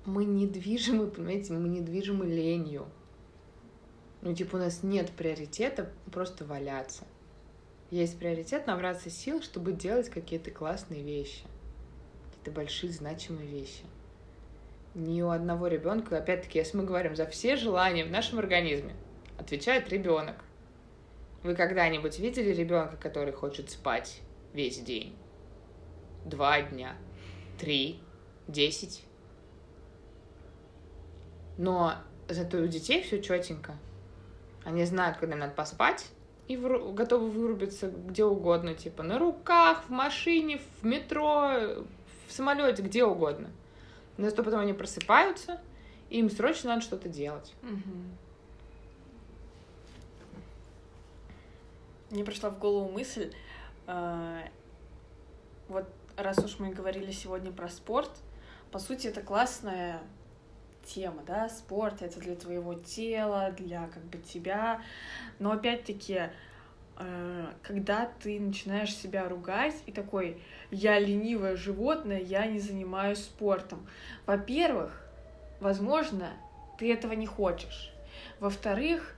[0.05, 2.87] Мы недвижимы, понимаете, мы недвижимы ленью.
[4.23, 7.05] Ну, типа, у нас нет приоритета просто валяться.
[7.90, 11.42] Есть приоритет набраться сил, чтобы делать какие-то классные вещи.
[12.29, 13.83] Какие-то большие, значимые вещи.
[14.95, 18.95] Ни у одного ребенка, опять-таки, если мы говорим за все желания в нашем организме,
[19.38, 20.37] отвечает ребенок.
[21.47, 24.21] Вы когда-нибудь видели ребенка, который хочет спать
[24.53, 25.17] весь день?
[26.25, 26.97] Два дня,
[27.57, 28.01] три,
[28.49, 29.05] десять.
[31.57, 31.95] Но
[32.29, 33.77] зато у детей все четенько.
[34.65, 36.09] Они знают, когда надо поспать,
[36.49, 41.85] и готовы вырубиться где угодно, типа на руках, в машине, в метро,
[42.27, 43.53] в самолете, где угодно.
[44.17, 45.61] Но зато потом они просыпаются,
[46.11, 47.55] и им срочно надо что-то делать.
[52.17, 53.31] Мне пришла в голову мысль,
[53.87, 54.41] э,
[55.69, 58.11] вот раз уж мы говорили сегодня про спорт,
[58.73, 60.01] по сути, это классная
[60.87, 64.81] тема, да, спорт, это для твоего тела, для как бы тебя,
[65.39, 66.31] но опять-таки,
[66.97, 73.87] э, когда ты начинаешь себя ругать и такой, я ленивое животное, я не занимаюсь спортом.
[74.25, 75.07] Во-первых,
[75.61, 76.31] возможно,
[76.79, 77.93] ты этого не хочешь.
[78.41, 79.16] Во-вторых,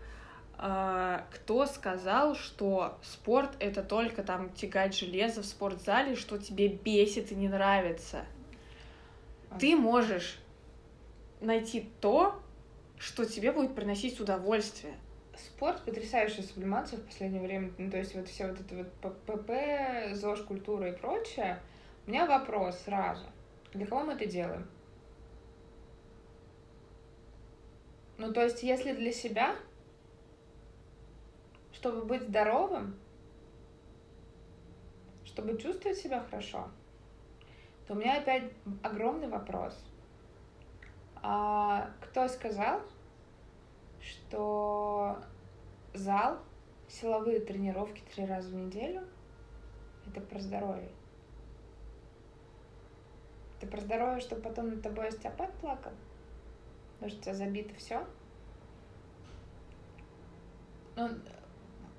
[0.58, 7.36] кто сказал, что спорт это только там тягать железо в спортзале, что тебе бесит и
[7.36, 8.24] не нравится.
[9.60, 10.38] Ты можешь
[11.40, 12.42] найти то,
[12.98, 14.94] что тебе будет приносить удовольствие.
[15.36, 17.70] Спорт потрясающая сублимация в последнее время.
[17.78, 21.60] Ну, то есть вот все вот это вот ПП, ЗОЖ, культура и прочее.
[22.06, 23.24] У меня вопрос сразу.
[23.72, 24.68] Для кого мы это делаем?
[28.16, 29.54] Ну, то есть, если для себя,
[31.78, 32.98] чтобы быть здоровым,
[35.24, 36.68] чтобы чувствовать себя хорошо,
[37.86, 38.50] то у меня опять
[38.82, 39.80] огромный вопрос.
[41.22, 42.80] А кто сказал,
[44.00, 45.18] что
[45.94, 46.38] зал,
[46.88, 49.06] силовые тренировки три раза в неделю
[50.04, 50.90] это про здоровье?
[53.56, 55.92] Это про здоровье, чтобы потом над тобой остеопат плакал?
[56.94, 58.04] Потому что у тебя забито все.
[60.96, 61.08] Ну,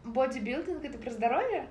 [0.03, 1.67] бодибилдинг это про здоровье?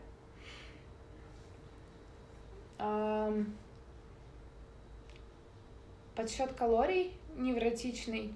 [6.15, 8.35] Подсчет калорий невротичный.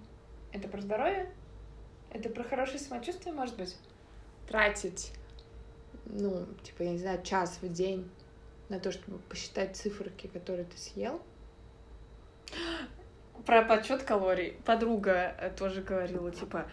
[0.52, 1.32] Это про здоровье?
[2.10, 3.76] Это про хорошее самочувствие, может быть?
[4.46, 5.12] Тратить,
[6.04, 8.10] ну, типа, я не знаю, час в день
[8.68, 11.22] на то, чтобы посчитать циферки, которые ты съел.
[13.46, 14.58] Про подсчет калорий.
[14.64, 16.66] Подруга э, тоже говорила, типа,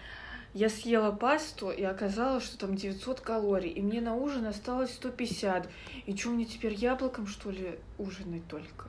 [0.53, 5.69] я съела пасту, и оказалось, что там 900 калорий, и мне на ужин осталось 150.
[6.05, 8.87] И что, мне теперь яблоком, что ли, ужинать только?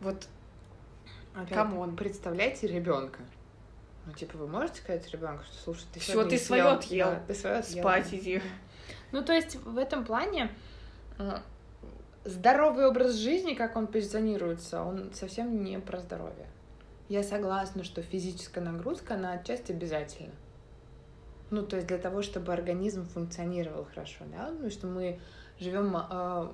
[0.00, 0.28] Вот,
[1.48, 1.96] Come on.
[1.96, 3.20] Представляете ребенка.
[4.06, 7.10] Ну, типа, вы можете сказать ребенку, что слушай, ты сегодня ты съел- своё отъел.
[7.10, 7.82] Да, ты свое отъел.
[7.82, 8.42] спать иди.
[9.12, 10.50] Ну, то есть в этом плане
[11.18, 11.38] э,
[12.24, 16.46] здоровый образ жизни, как он позиционируется, он совсем не про здоровье.
[17.08, 20.32] Я согласна, что физическая нагрузка, она отчасти обязательна.
[21.50, 25.18] Ну, то есть для того, чтобы организм функционировал хорошо, да, ну, что мы
[25.58, 26.52] живем э,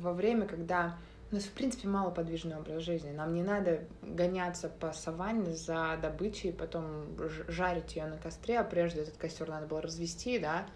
[0.00, 0.96] во время, когда
[1.30, 3.10] у нас, в принципе, малоподвижный образ жизни.
[3.10, 7.06] Нам не надо гоняться по саванне за добычей, потом
[7.48, 10.66] жарить ее на костре, а прежде этот костер надо было развести, да,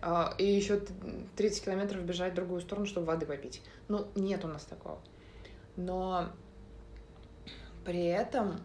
[0.00, 0.80] а, и еще
[1.36, 3.62] 30 километров бежать в другую сторону, чтобы воды попить.
[3.88, 5.00] Ну, нет у нас такого.
[5.76, 6.28] Но
[7.84, 8.60] при этом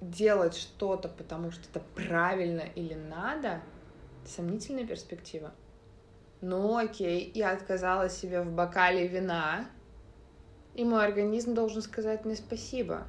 [0.00, 3.60] делать что-то, потому что это правильно или надо,
[4.24, 5.52] сомнительная перспектива.
[6.40, 9.66] Ну окей, я отказала себе в бокале вина,
[10.74, 13.06] и мой организм должен сказать мне спасибо.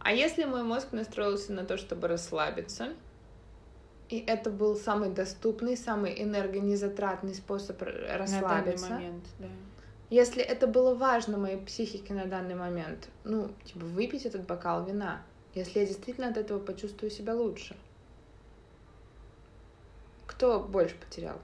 [0.00, 2.94] А если мой мозг настроился на то, чтобы расслабиться,
[4.08, 8.90] и это был самый доступный, самый энергонезатратный способ р- На данный расслабиться.
[8.90, 9.48] момент, да.
[10.08, 15.22] Если это было важно моей психике на данный момент, ну, типа, выпить этот бокал вина,
[15.54, 17.76] если я действительно от этого почувствую себя лучше.
[20.26, 21.38] Кто больше потерял?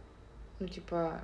[0.58, 1.20] Ну, типа,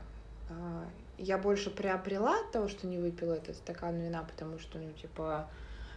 [0.51, 4.93] а, я больше приобрела от того, что не выпила этот стакан вина, потому что, ну,
[4.93, 5.49] типа,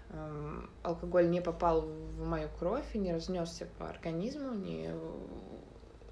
[0.09, 4.91] эм, алкоголь не попал в мою кровь и не разнесся по организму, не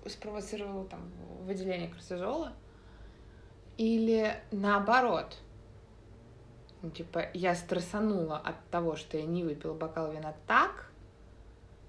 [0.09, 1.11] спровоцировал там
[1.41, 2.53] выделение кортизола.
[3.77, 5.37] Или наоборот,
[6.83, 10.91] ну, типа, я стрессанула от того, что я не выпила бокал вина так,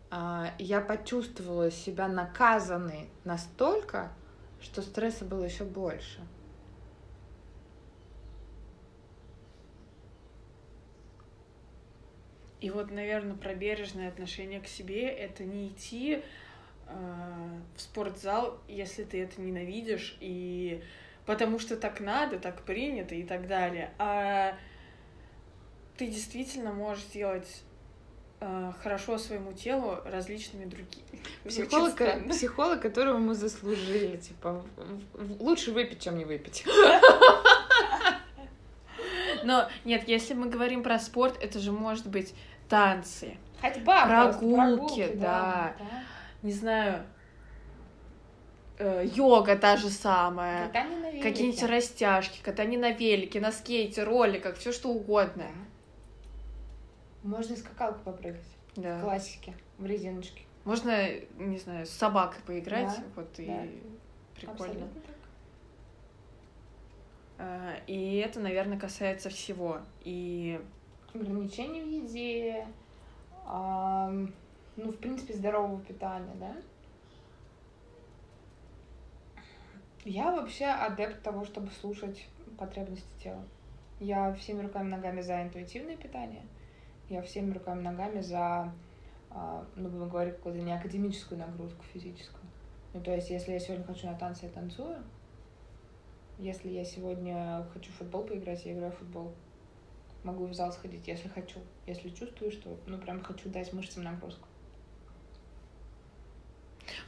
[0.09, 4.13] а, я почувствовала себя наказанной настолько,
[4.61, 6.21] что стресса было еще больше.
[12.61, 16.23] И вот, наверное, про бережное отношение к себе это не идти
[16.87, 16.93] э,
[17.77, 20.83] в спортзал, если ты это ненавидишь, и
[21.27, 23.91] потому что так надо, так принято и так далее.
[23.99, 24.57] А
[25.97, 27.63] ты действительно можешь сделать
[28.41, 31.23] э, хорошо своему телу различными другими.
[31.49, 34.65] Психолог, психолог, которого мы заслужили, типа,
[35.39, 36.65] лучше выпить, чем не выпить.
[39.45, 42.35] Но нет, если мы говорим про спорт, это же может быть
[42.69, 45.75] танцы, Ходьба, просто, Прогулки, да.
[46.43, 47.05] не знаю,
[48.79, 50.67] э, йога та же самая.
[50.67, 51.23] Катание на велике.
[51.23, 55.47] Какие-нибудь растяжки, катание на велике, на скейте, роликах, все что угодно.
[57.25, 58.45] Можно и скакалку попрыгать.
[58.77, 59.01] В Да.
[59.01, 60.43] классике, в резиночке.
[60.65, 61.09] Можно,
[61.39, 63.67] не знаю, с собакой поиграть, Да, вот и да.
[64.35, 64.89] прикольно.
[67.39, 69.81] А, И это, наверное, касается всего.
[70.03, 70.61] И
[71.15, 72.67] Ограничения в еде,
[73.47, 74.33] ам,
[74.77, 76.55] ну, в принципе, здорового питания, да?
[80.05, 82.27] Я вообще адепт того, чтобы слушать
[82.59, 83.43] потребности тела.
[84.01, 86.43] Я всеми руками ногами за интуитивное питание.
[87.09, 88.73] Я всеми руками ногами за,
[89.31, 92.45] а, ну, будем говорить, какую-то не академическую нагрузку физическую.
[92.93, 94.97] Ну, то есть, если я сегодня хочу на танцы, я танцую.
[96.39, 99.33] Если я сегодня хочу в футбол поиграть, я играю в футбол.
[100.23, 101.61] Могу в зал сходить, если хочу.
[101.87, 104.49] Если чувствую, что, ну, прям хочу дать мышцам нагрузку.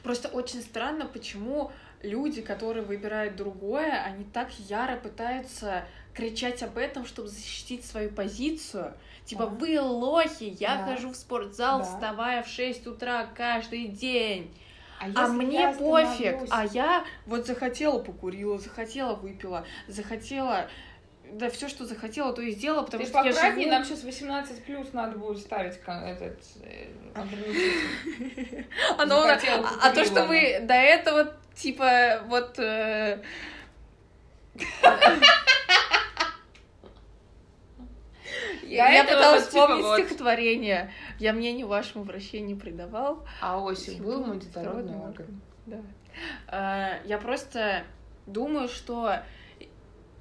[0.03, 1.71] Просто очень странно, почему
[2.01, 8.93] люди, которые выбирают другое, они так яро пытаются кричать об этом, чтобы защитить свою позицию.
[9.25, 9.49] Типа, Да.
[9.49, 10.85] вы лохи, я Да.
[10.85, 11.85] хожу в спортзал, Да.
[11.85, 14.53] вставая в 6 утра каждый день.
[14.99, 20.67] А если мне пофиг, а я вот захотела покурила, захотела выпила, захотела,
[21.33, 23.31] да все, что захотела, то и сделала, потому Ты что я
[23.65, 23.71] живу...
[23.71, 26.87] нам сейчас 18 плюс надо будет ставить этот э.
[27.15, 27.21] А,
[29.05, 32.57] захотела, а- а то, что вы до этого, типа, вот...
[32.59, 33.21] э,
[38.63, 39.99] Я этого пыталась вот, типа, вспомнить вот.
[39.99, 40.91] стихотворение.
[41.19, 43.25] Я мнению вашему врачей не придавал.
[43.41, 45.41] А осень был мультитородный детородный орган.
[45.65, 45.77] Да.
[46.47, 47.83] А, Я просто
[48.25, 49.19] думаю, что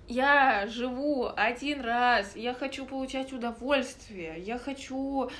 [0.09, 5.31] я живу один раз, я хочу получать удовольствие, я хочу...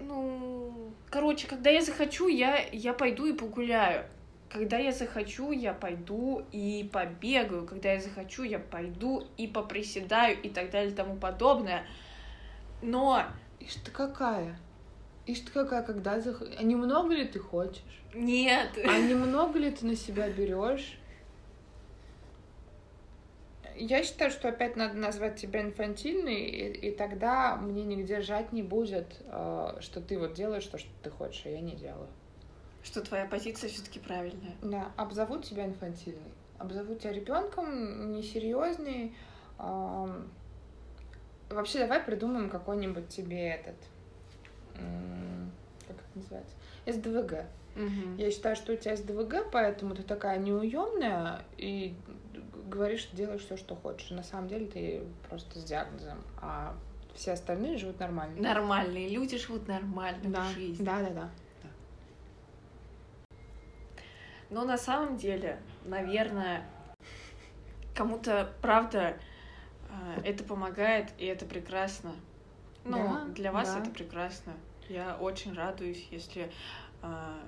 [0.00, 4.06] Ну, короче, когда я захочу, я, я пойду и погуляю.
[4.48, 7.66] Когда я захочу, я пойду и побегаю.
[7.66, 11.84] Когда я захочу, я пойду и поприседаю и так далее и тому подобное.
[12.80, 13.24] Но
[13.60, 14.56] Ишь ты какая?
[15.26, 16.42] Ишь ты какая, когда зах...
[16.58, 17.82] А немного ли ты хочешь?
[18.14, 18.78] нет.
[18.86, 20.96] А немного ли ты на себя берешь?
[23.78, 28.62] Я считаю, что опять надо назвать тебя инфантильной, и, и тогда мне нигде жать не
[28.62, 32.08] будет, э, что ты вот делаешь то, что ты хочешь, а я не делаю.
[32.82, 34.54] Что твоя позиция все-таки правильная.
[34.62, 36.32] Да, обзовут тебя инфантильной.
[36.58, 39.14] Обзовут тебя ребенком, несерьезный.
[39.58, 40.28] ам,
[41.50, 43.76] Вообще, давай придумаем какой-нибудь тебе этот.
[44.74, 45.27] это
[46.18, 46.54] называется?
[46.86, 47.46] СДВГ.
[48.16, 51.94] Я считаю, что у тебя СДВГ, поэтому ты такая неуемная и
[52.68, 54.10] говоришь, что делаешь все, что хочешь.
[54.10, 56.74] На самом деле ты просто с диагнозом, а
[57.14, 58.40] все остальные живут нормально.
[58.40, 60.84] Нормальные люди живут нормальную Да, жизнь.
[60.84, 61.30] да, да, да.
[64.50, 66.66] Но на самом деле, наверное,
[67.94, 69.16] кому-то, правда,
[69.90, 72.12] э, это помогает, и это прекрасно.
[72.84, 73.80] Ну, Да, для вас да.
[73.80, 74.54] это прекрасно.
[74.88, 76.50] Я очень радуюсь, если
[77.02, 77.38] э,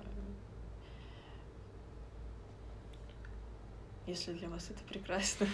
[4.07, 5.47] если для вас это прекрасно.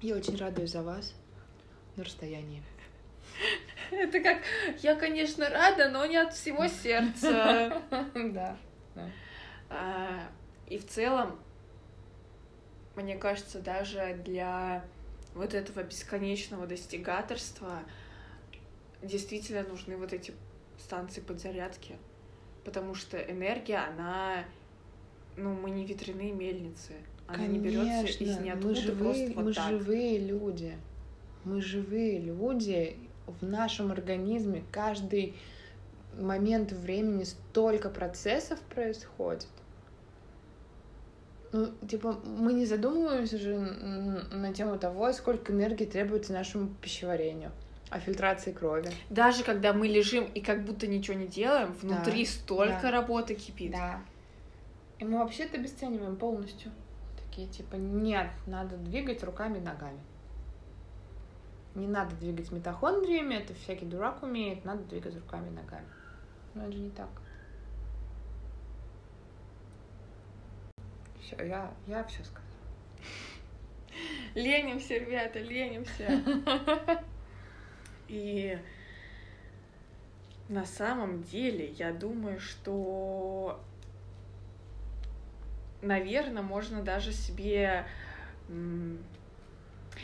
[0.00, 1.14] Я очень радуюсь за вас
[1.96, 2.62] на расстоянии.
[3.90, 4.38] Это как,
[4.82, 7.82] я, конечно, рада, но не от всего сердца.
[8.14, 8.56] Да.
[9.68, 10.28] А,
[10.68, 11.38] И в целом,
[12.96, 14.84] мне кажется, даже для
[15.34, 17.82] вот этого бесконечного достигаторства
[19.04, 20.32] действительно нужны вот эти
[20.78, 21.96] станции подзарядки.
[22.64, 24.44] Потому что энергия, она...
[25.36, 26.92] Ну, мы не ветряные мельницы.
[27.26, 29.70] Она не берется из Конечно, ниоткуда мы живые, просто вот мы так.
[29.70, 30.76] живые люди.
[31.44, 32.96] Мы живые люди.
[33.26, 35.34] В нашем организме каждый
[36.18, 39.48] момент времени столько процессов происходит.
[41.52, 47.52] Ну, типа, мы не задумываемся же на тему того, сколько энергии требуется нашему пищеварению,
[47.90, 48.90] о фильтрации крови.
[49.10, 52.90] Даже когда мы лежим и как будто ничего не делаем, внутри столько да.
[52.90, 53.72] работы кипит.
[53.72, 54.02] Да.
[54.98, 56.72] И мы вообще это обесцениваем полностью.
[57.16, 60.00] Такие типа, нет, надо двигать руками и ногами.
[61.74, 65.86] Не надо двигать митохондриями, это всякий дурак умеет, надо двигать руками и ногами.
[66.54, 67.08] Но это же не так.
[71.20, 72.44] Все, я, я все сказала.
[74.34, 76.22] Ленимся, ребята, ленимся.
[78.14, 78.56] И
[80.48, 83.60] на самом деле, я думаю, что,
[85.82, 87.86] наверное, можно даже себе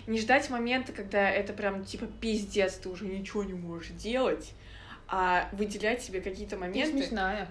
[0.07, 4.55] не ждать момента, когда это прям типа пиздец, ты уже ничего не можешь делать,
[5.07, 6.99] а выделять себе какие-то Ты моменты.
[6.99, 7.49] смешная.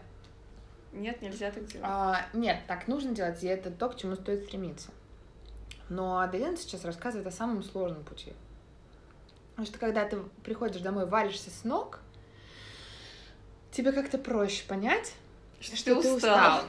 [0.91, 1.85] Нет, нельзя так делать.
[1.87, 4.89] А, нет, так нужно делать, и это то, к чему стоит стремиться.
[5.87, 8.33] Но Аделина сейчас рассказывает о самом сложном пути.
[9.59, 11.99] Потому что когда ты приходишь домой, валишься с ног,
[13.73, 15.15] тебе как-то проще понять,
[15.59, 16.61] Что, что, ты устал.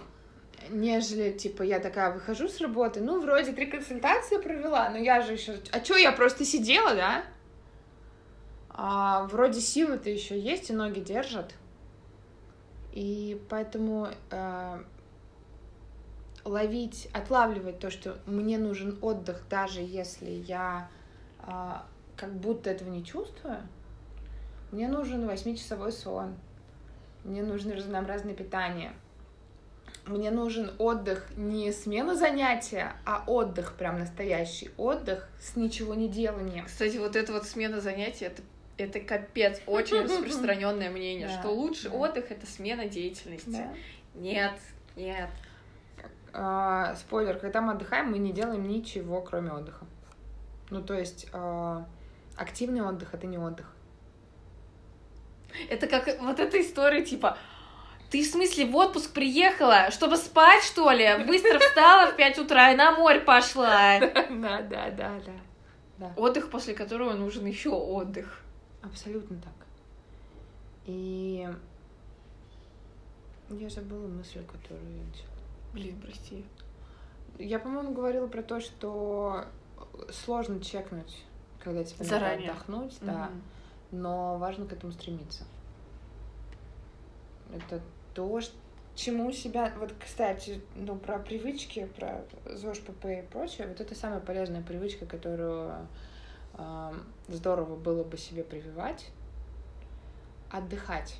[0.70, 5.34] Нежели, типа, я такая выхожу с работы, ну, вроде три консультации провела, но я же
[5.34, 5.61] еще...
[5.70, 7.24] А чё, я просто сидела, да?
[8.70, 11.55] А, вроде силы-то еще есть, и ноги держат.
[12.93, 14.82] И поэтому э,
[16.45, 20.91] ловить, отлавливать то, что мне нужен отдых, даже если я
[21.47, 21.74] э,
[22.21, 23.62] как будто этого не чувствую.
[24.73, 26.37] Мне нужен восьмичасовой сон.
[27.25, 28.93] Мне нужно разнообразное питание.
[30.07, 36.66] Мне нужен отдых не смена занятия, а отдых, прям настоящий отдых с ничего не деланием.
[36.66, 38.43] Кстати, вот эта вот смена занятий, это,
[38.77, 41.97] это капец, очень распространенное мнение, Да, что лучший да.
[41.97, 43.66] отдых это смена деятельности.
[44.14, 44.59] Нет,
[44.97, 45.31] нет.
[46.33, 49.87] А, спойлер, когда мы отдыхаем, мы не делаем ничего, кроме отдыха.
[50.71, 51.87] Ну, то есть а,
[52.41, 53.66] активный отдых это не отдых.
[55.68, 57.36] Это как вот эта история, типа,
[58.11, 61.24] ты в смысле в отпуск приехала, чтобы спать, что ли?
[61.26, 63.99] Быстро встала в 5 утра и на море пошла.
[64.30, 65.20] Да, да, да,
[65.99, 66.12] да.
[66.16, 68.43] Отдых, после которого нужен еще отдых.
[68.82, 69.53] Абсолютно так.
[70.86, 71.47] И
[73.51, 75.30] я забыла мысль, которую я начала.
[75.74, 76.45] Блин, прости.
[77.38, 79.45] Я, по-моему, говорила про то, что
[80.11, 81.24] сложно чекнуть,
[81.63, 82.49] когда тебе Заранее.
[82.49, 83.27] надо отдохнуть, да.
[83.27, 83.43] Мгм.
[83.93, 85.45] но важно к этому стремиться.
[87.55, 87.81] Это
[88.15, 88.41] то,
[88.95, 89.73] чему себя...
[89.79, 95.07] Вот, кстати, ну, про привычки, про ЗОЖ, ПП и прочее, вот это самая полезная привычка,
[95.07, 95.89] которую
[96.55, 96.93] э,
[97.29, 99.11] здорово было бы себе прививать.
[100.51, 101.17] Отдыхать.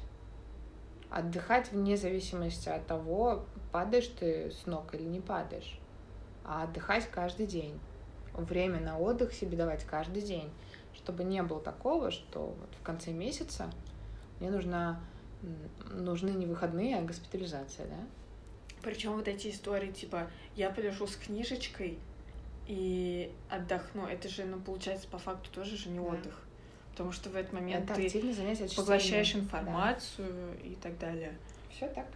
[1.11, 5.79] Отдыхать вне зависимости от того, падаешь ты с ног или не падаешь.
[6.45, 7.79] А отдыхать каждый день.
[8.35, 10.51] Время на отдых себе давать каждый день.
[10.95, 13.71] Чтобы не было такого, что вот в конце месяца
[14.39, 15.01] мне нужна,
[15.91, 17.97] нужны не выходные, а госпитализация, да?
[18.83, 21.99] Причем вот эти истории, типа, я полежу с книжечкой
[22.67, 24.07] и отдохну.
[24.07, 26.05] Это же, ну, получается, по факту тоже же не Да.
[26.05, 26.41] отдых.
[26.93, 31.37] Потому что в этот момент Это ты поглощаешь информацию и так далее.
[31.71, 32.07] Все так.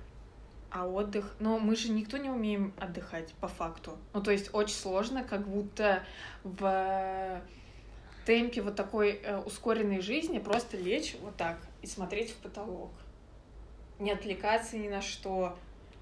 [0.75, 3.97] А отдых, ну мы же никто не умеем отдыхать по факту.
[4.12, 6.03] Ну то есть очень сложно, как будто
[6.43, 7.41] в
[8.27, 12.91] темпе вот такой э, ускоренной жизни просто лечь вот так и смотреть в потолок.
[14.01, 15.57] Не отвлекаться ни на что.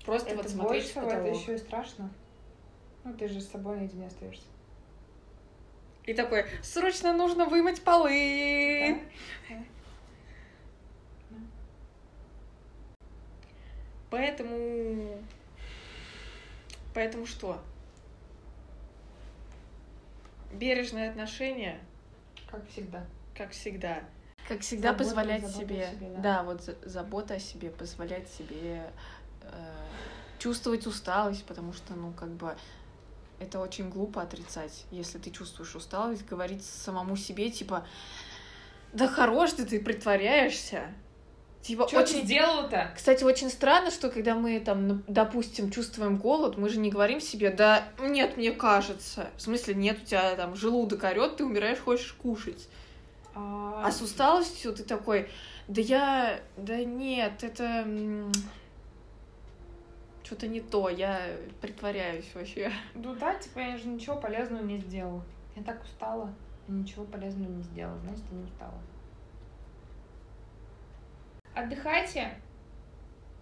[0.07, 1.43] Просто Это вот смотреть в больше, это потолок.
[1.43, 2.11] еще и страшно.
[3.05, 4.47] Ну, ты же с собой наедине остаешься.
[6.07, 9.03] И такой, срочно нужно вымыть полы.
[14.13, 15.19] Поэтому...
[16.93, 17.59] Поэтому что?
[20.53, 21.81] Бережное отношение,
[22.51, 23.07] Как всегда.
[23.35, 24.05] как всегда.
[24.47, 26.21] Как всегда Забота, позволять себе, себе, да.
[26.21, 26.43] да.
[26.43, 28.91] вот за- забота о себе, позволять себе
[29.41, 29.75] э,
[30.39, 32.55] чувствовать усталость, потому что, ну, как бы,
[33.41, 37.87] это очень глупо отрицать, если ты чувствуешь усталость, говорить самому себе, типа,
[38.93, 40.93] да хорош ты, ты притворяешься.
[41.63, 42.91] Типа, Что очень ты сделал-то?
[42.95, 47.21] кстати, очень странно, что когда мы там, ну, допустим, чувствуем голод, мы же не говорим
[47.21, 49.31] себе, да нет, мне кажется.
[49.37, 52.69] В смысле, нет, у тебя там желудок орет, ты умираешь, хочешь кушать.
[53.35, 55.29] А с усталостью ты такой,
[55.69, 57.87] да я, да нет, это
[60.25, 61.21] что-то не то, я
[61.61, 62.73] притворяюсь вообще.
[62.95, 65.23] Ну да, типа я же ничего полезного не сделал.
[65.55, 66.33] Я так устала.
[66.67, 67.99] Ничего полезного не сделала.
[68.01, 68.81] Значит, я не устала.
[71.55, 72.35] Отдыхайте.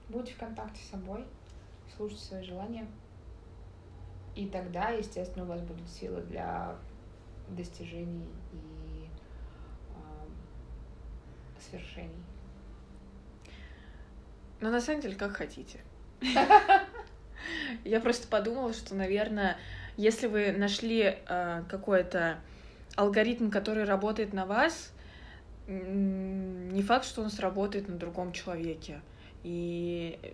[0.08, 1.24] Будьте в контакте с собой.
[1.96, 2.86] Слушайте свои желания.
[4.34, 6.76] И тогда, естественно, у вас будут силы для
[7.48, 9.08] достижений и
[9.94, 10.28] ам,
[11.58, 12.24] свершений.
[14.61, 15.80] Но на самом деле, как хотите.
[17.84, 19.56] Я просто подумала, что, наверное,
[19.96, 22.40] если вы нашли э, какой-то
[22.96, 24.92] алгоритм, который работает на вас,
[25.70, 29.00] не факт, что он сработает на другом человеке.
[29.44, 30.32] И э,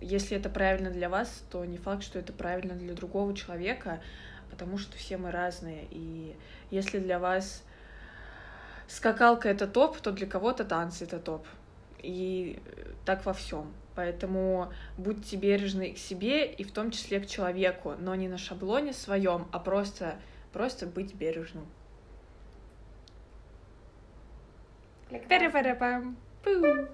[0.00, 4.02] если это правильно для вас, то не факт, что это правильно для другого человека,
[4.50, 5.86] потому что все мы разные.
[5.90, 6.34] И
[6.70, 7.62] если для вас
[8.88, 11.46] скакалка это топ, то для кого-то танцы это топ.
[12.02, 13.72] И э, так во всем.
[13.94, 18.92] Поэтому будьте бережны к себе и в том числе к человеку, но не на шаблоне
[18.92, 20.16] своем, а просто,
[20.52, 21.66] просто быть бережным.
[25.12, 26.16] Like, Ba-da-ba-da-bum.
[26.42, 26.88] Boom.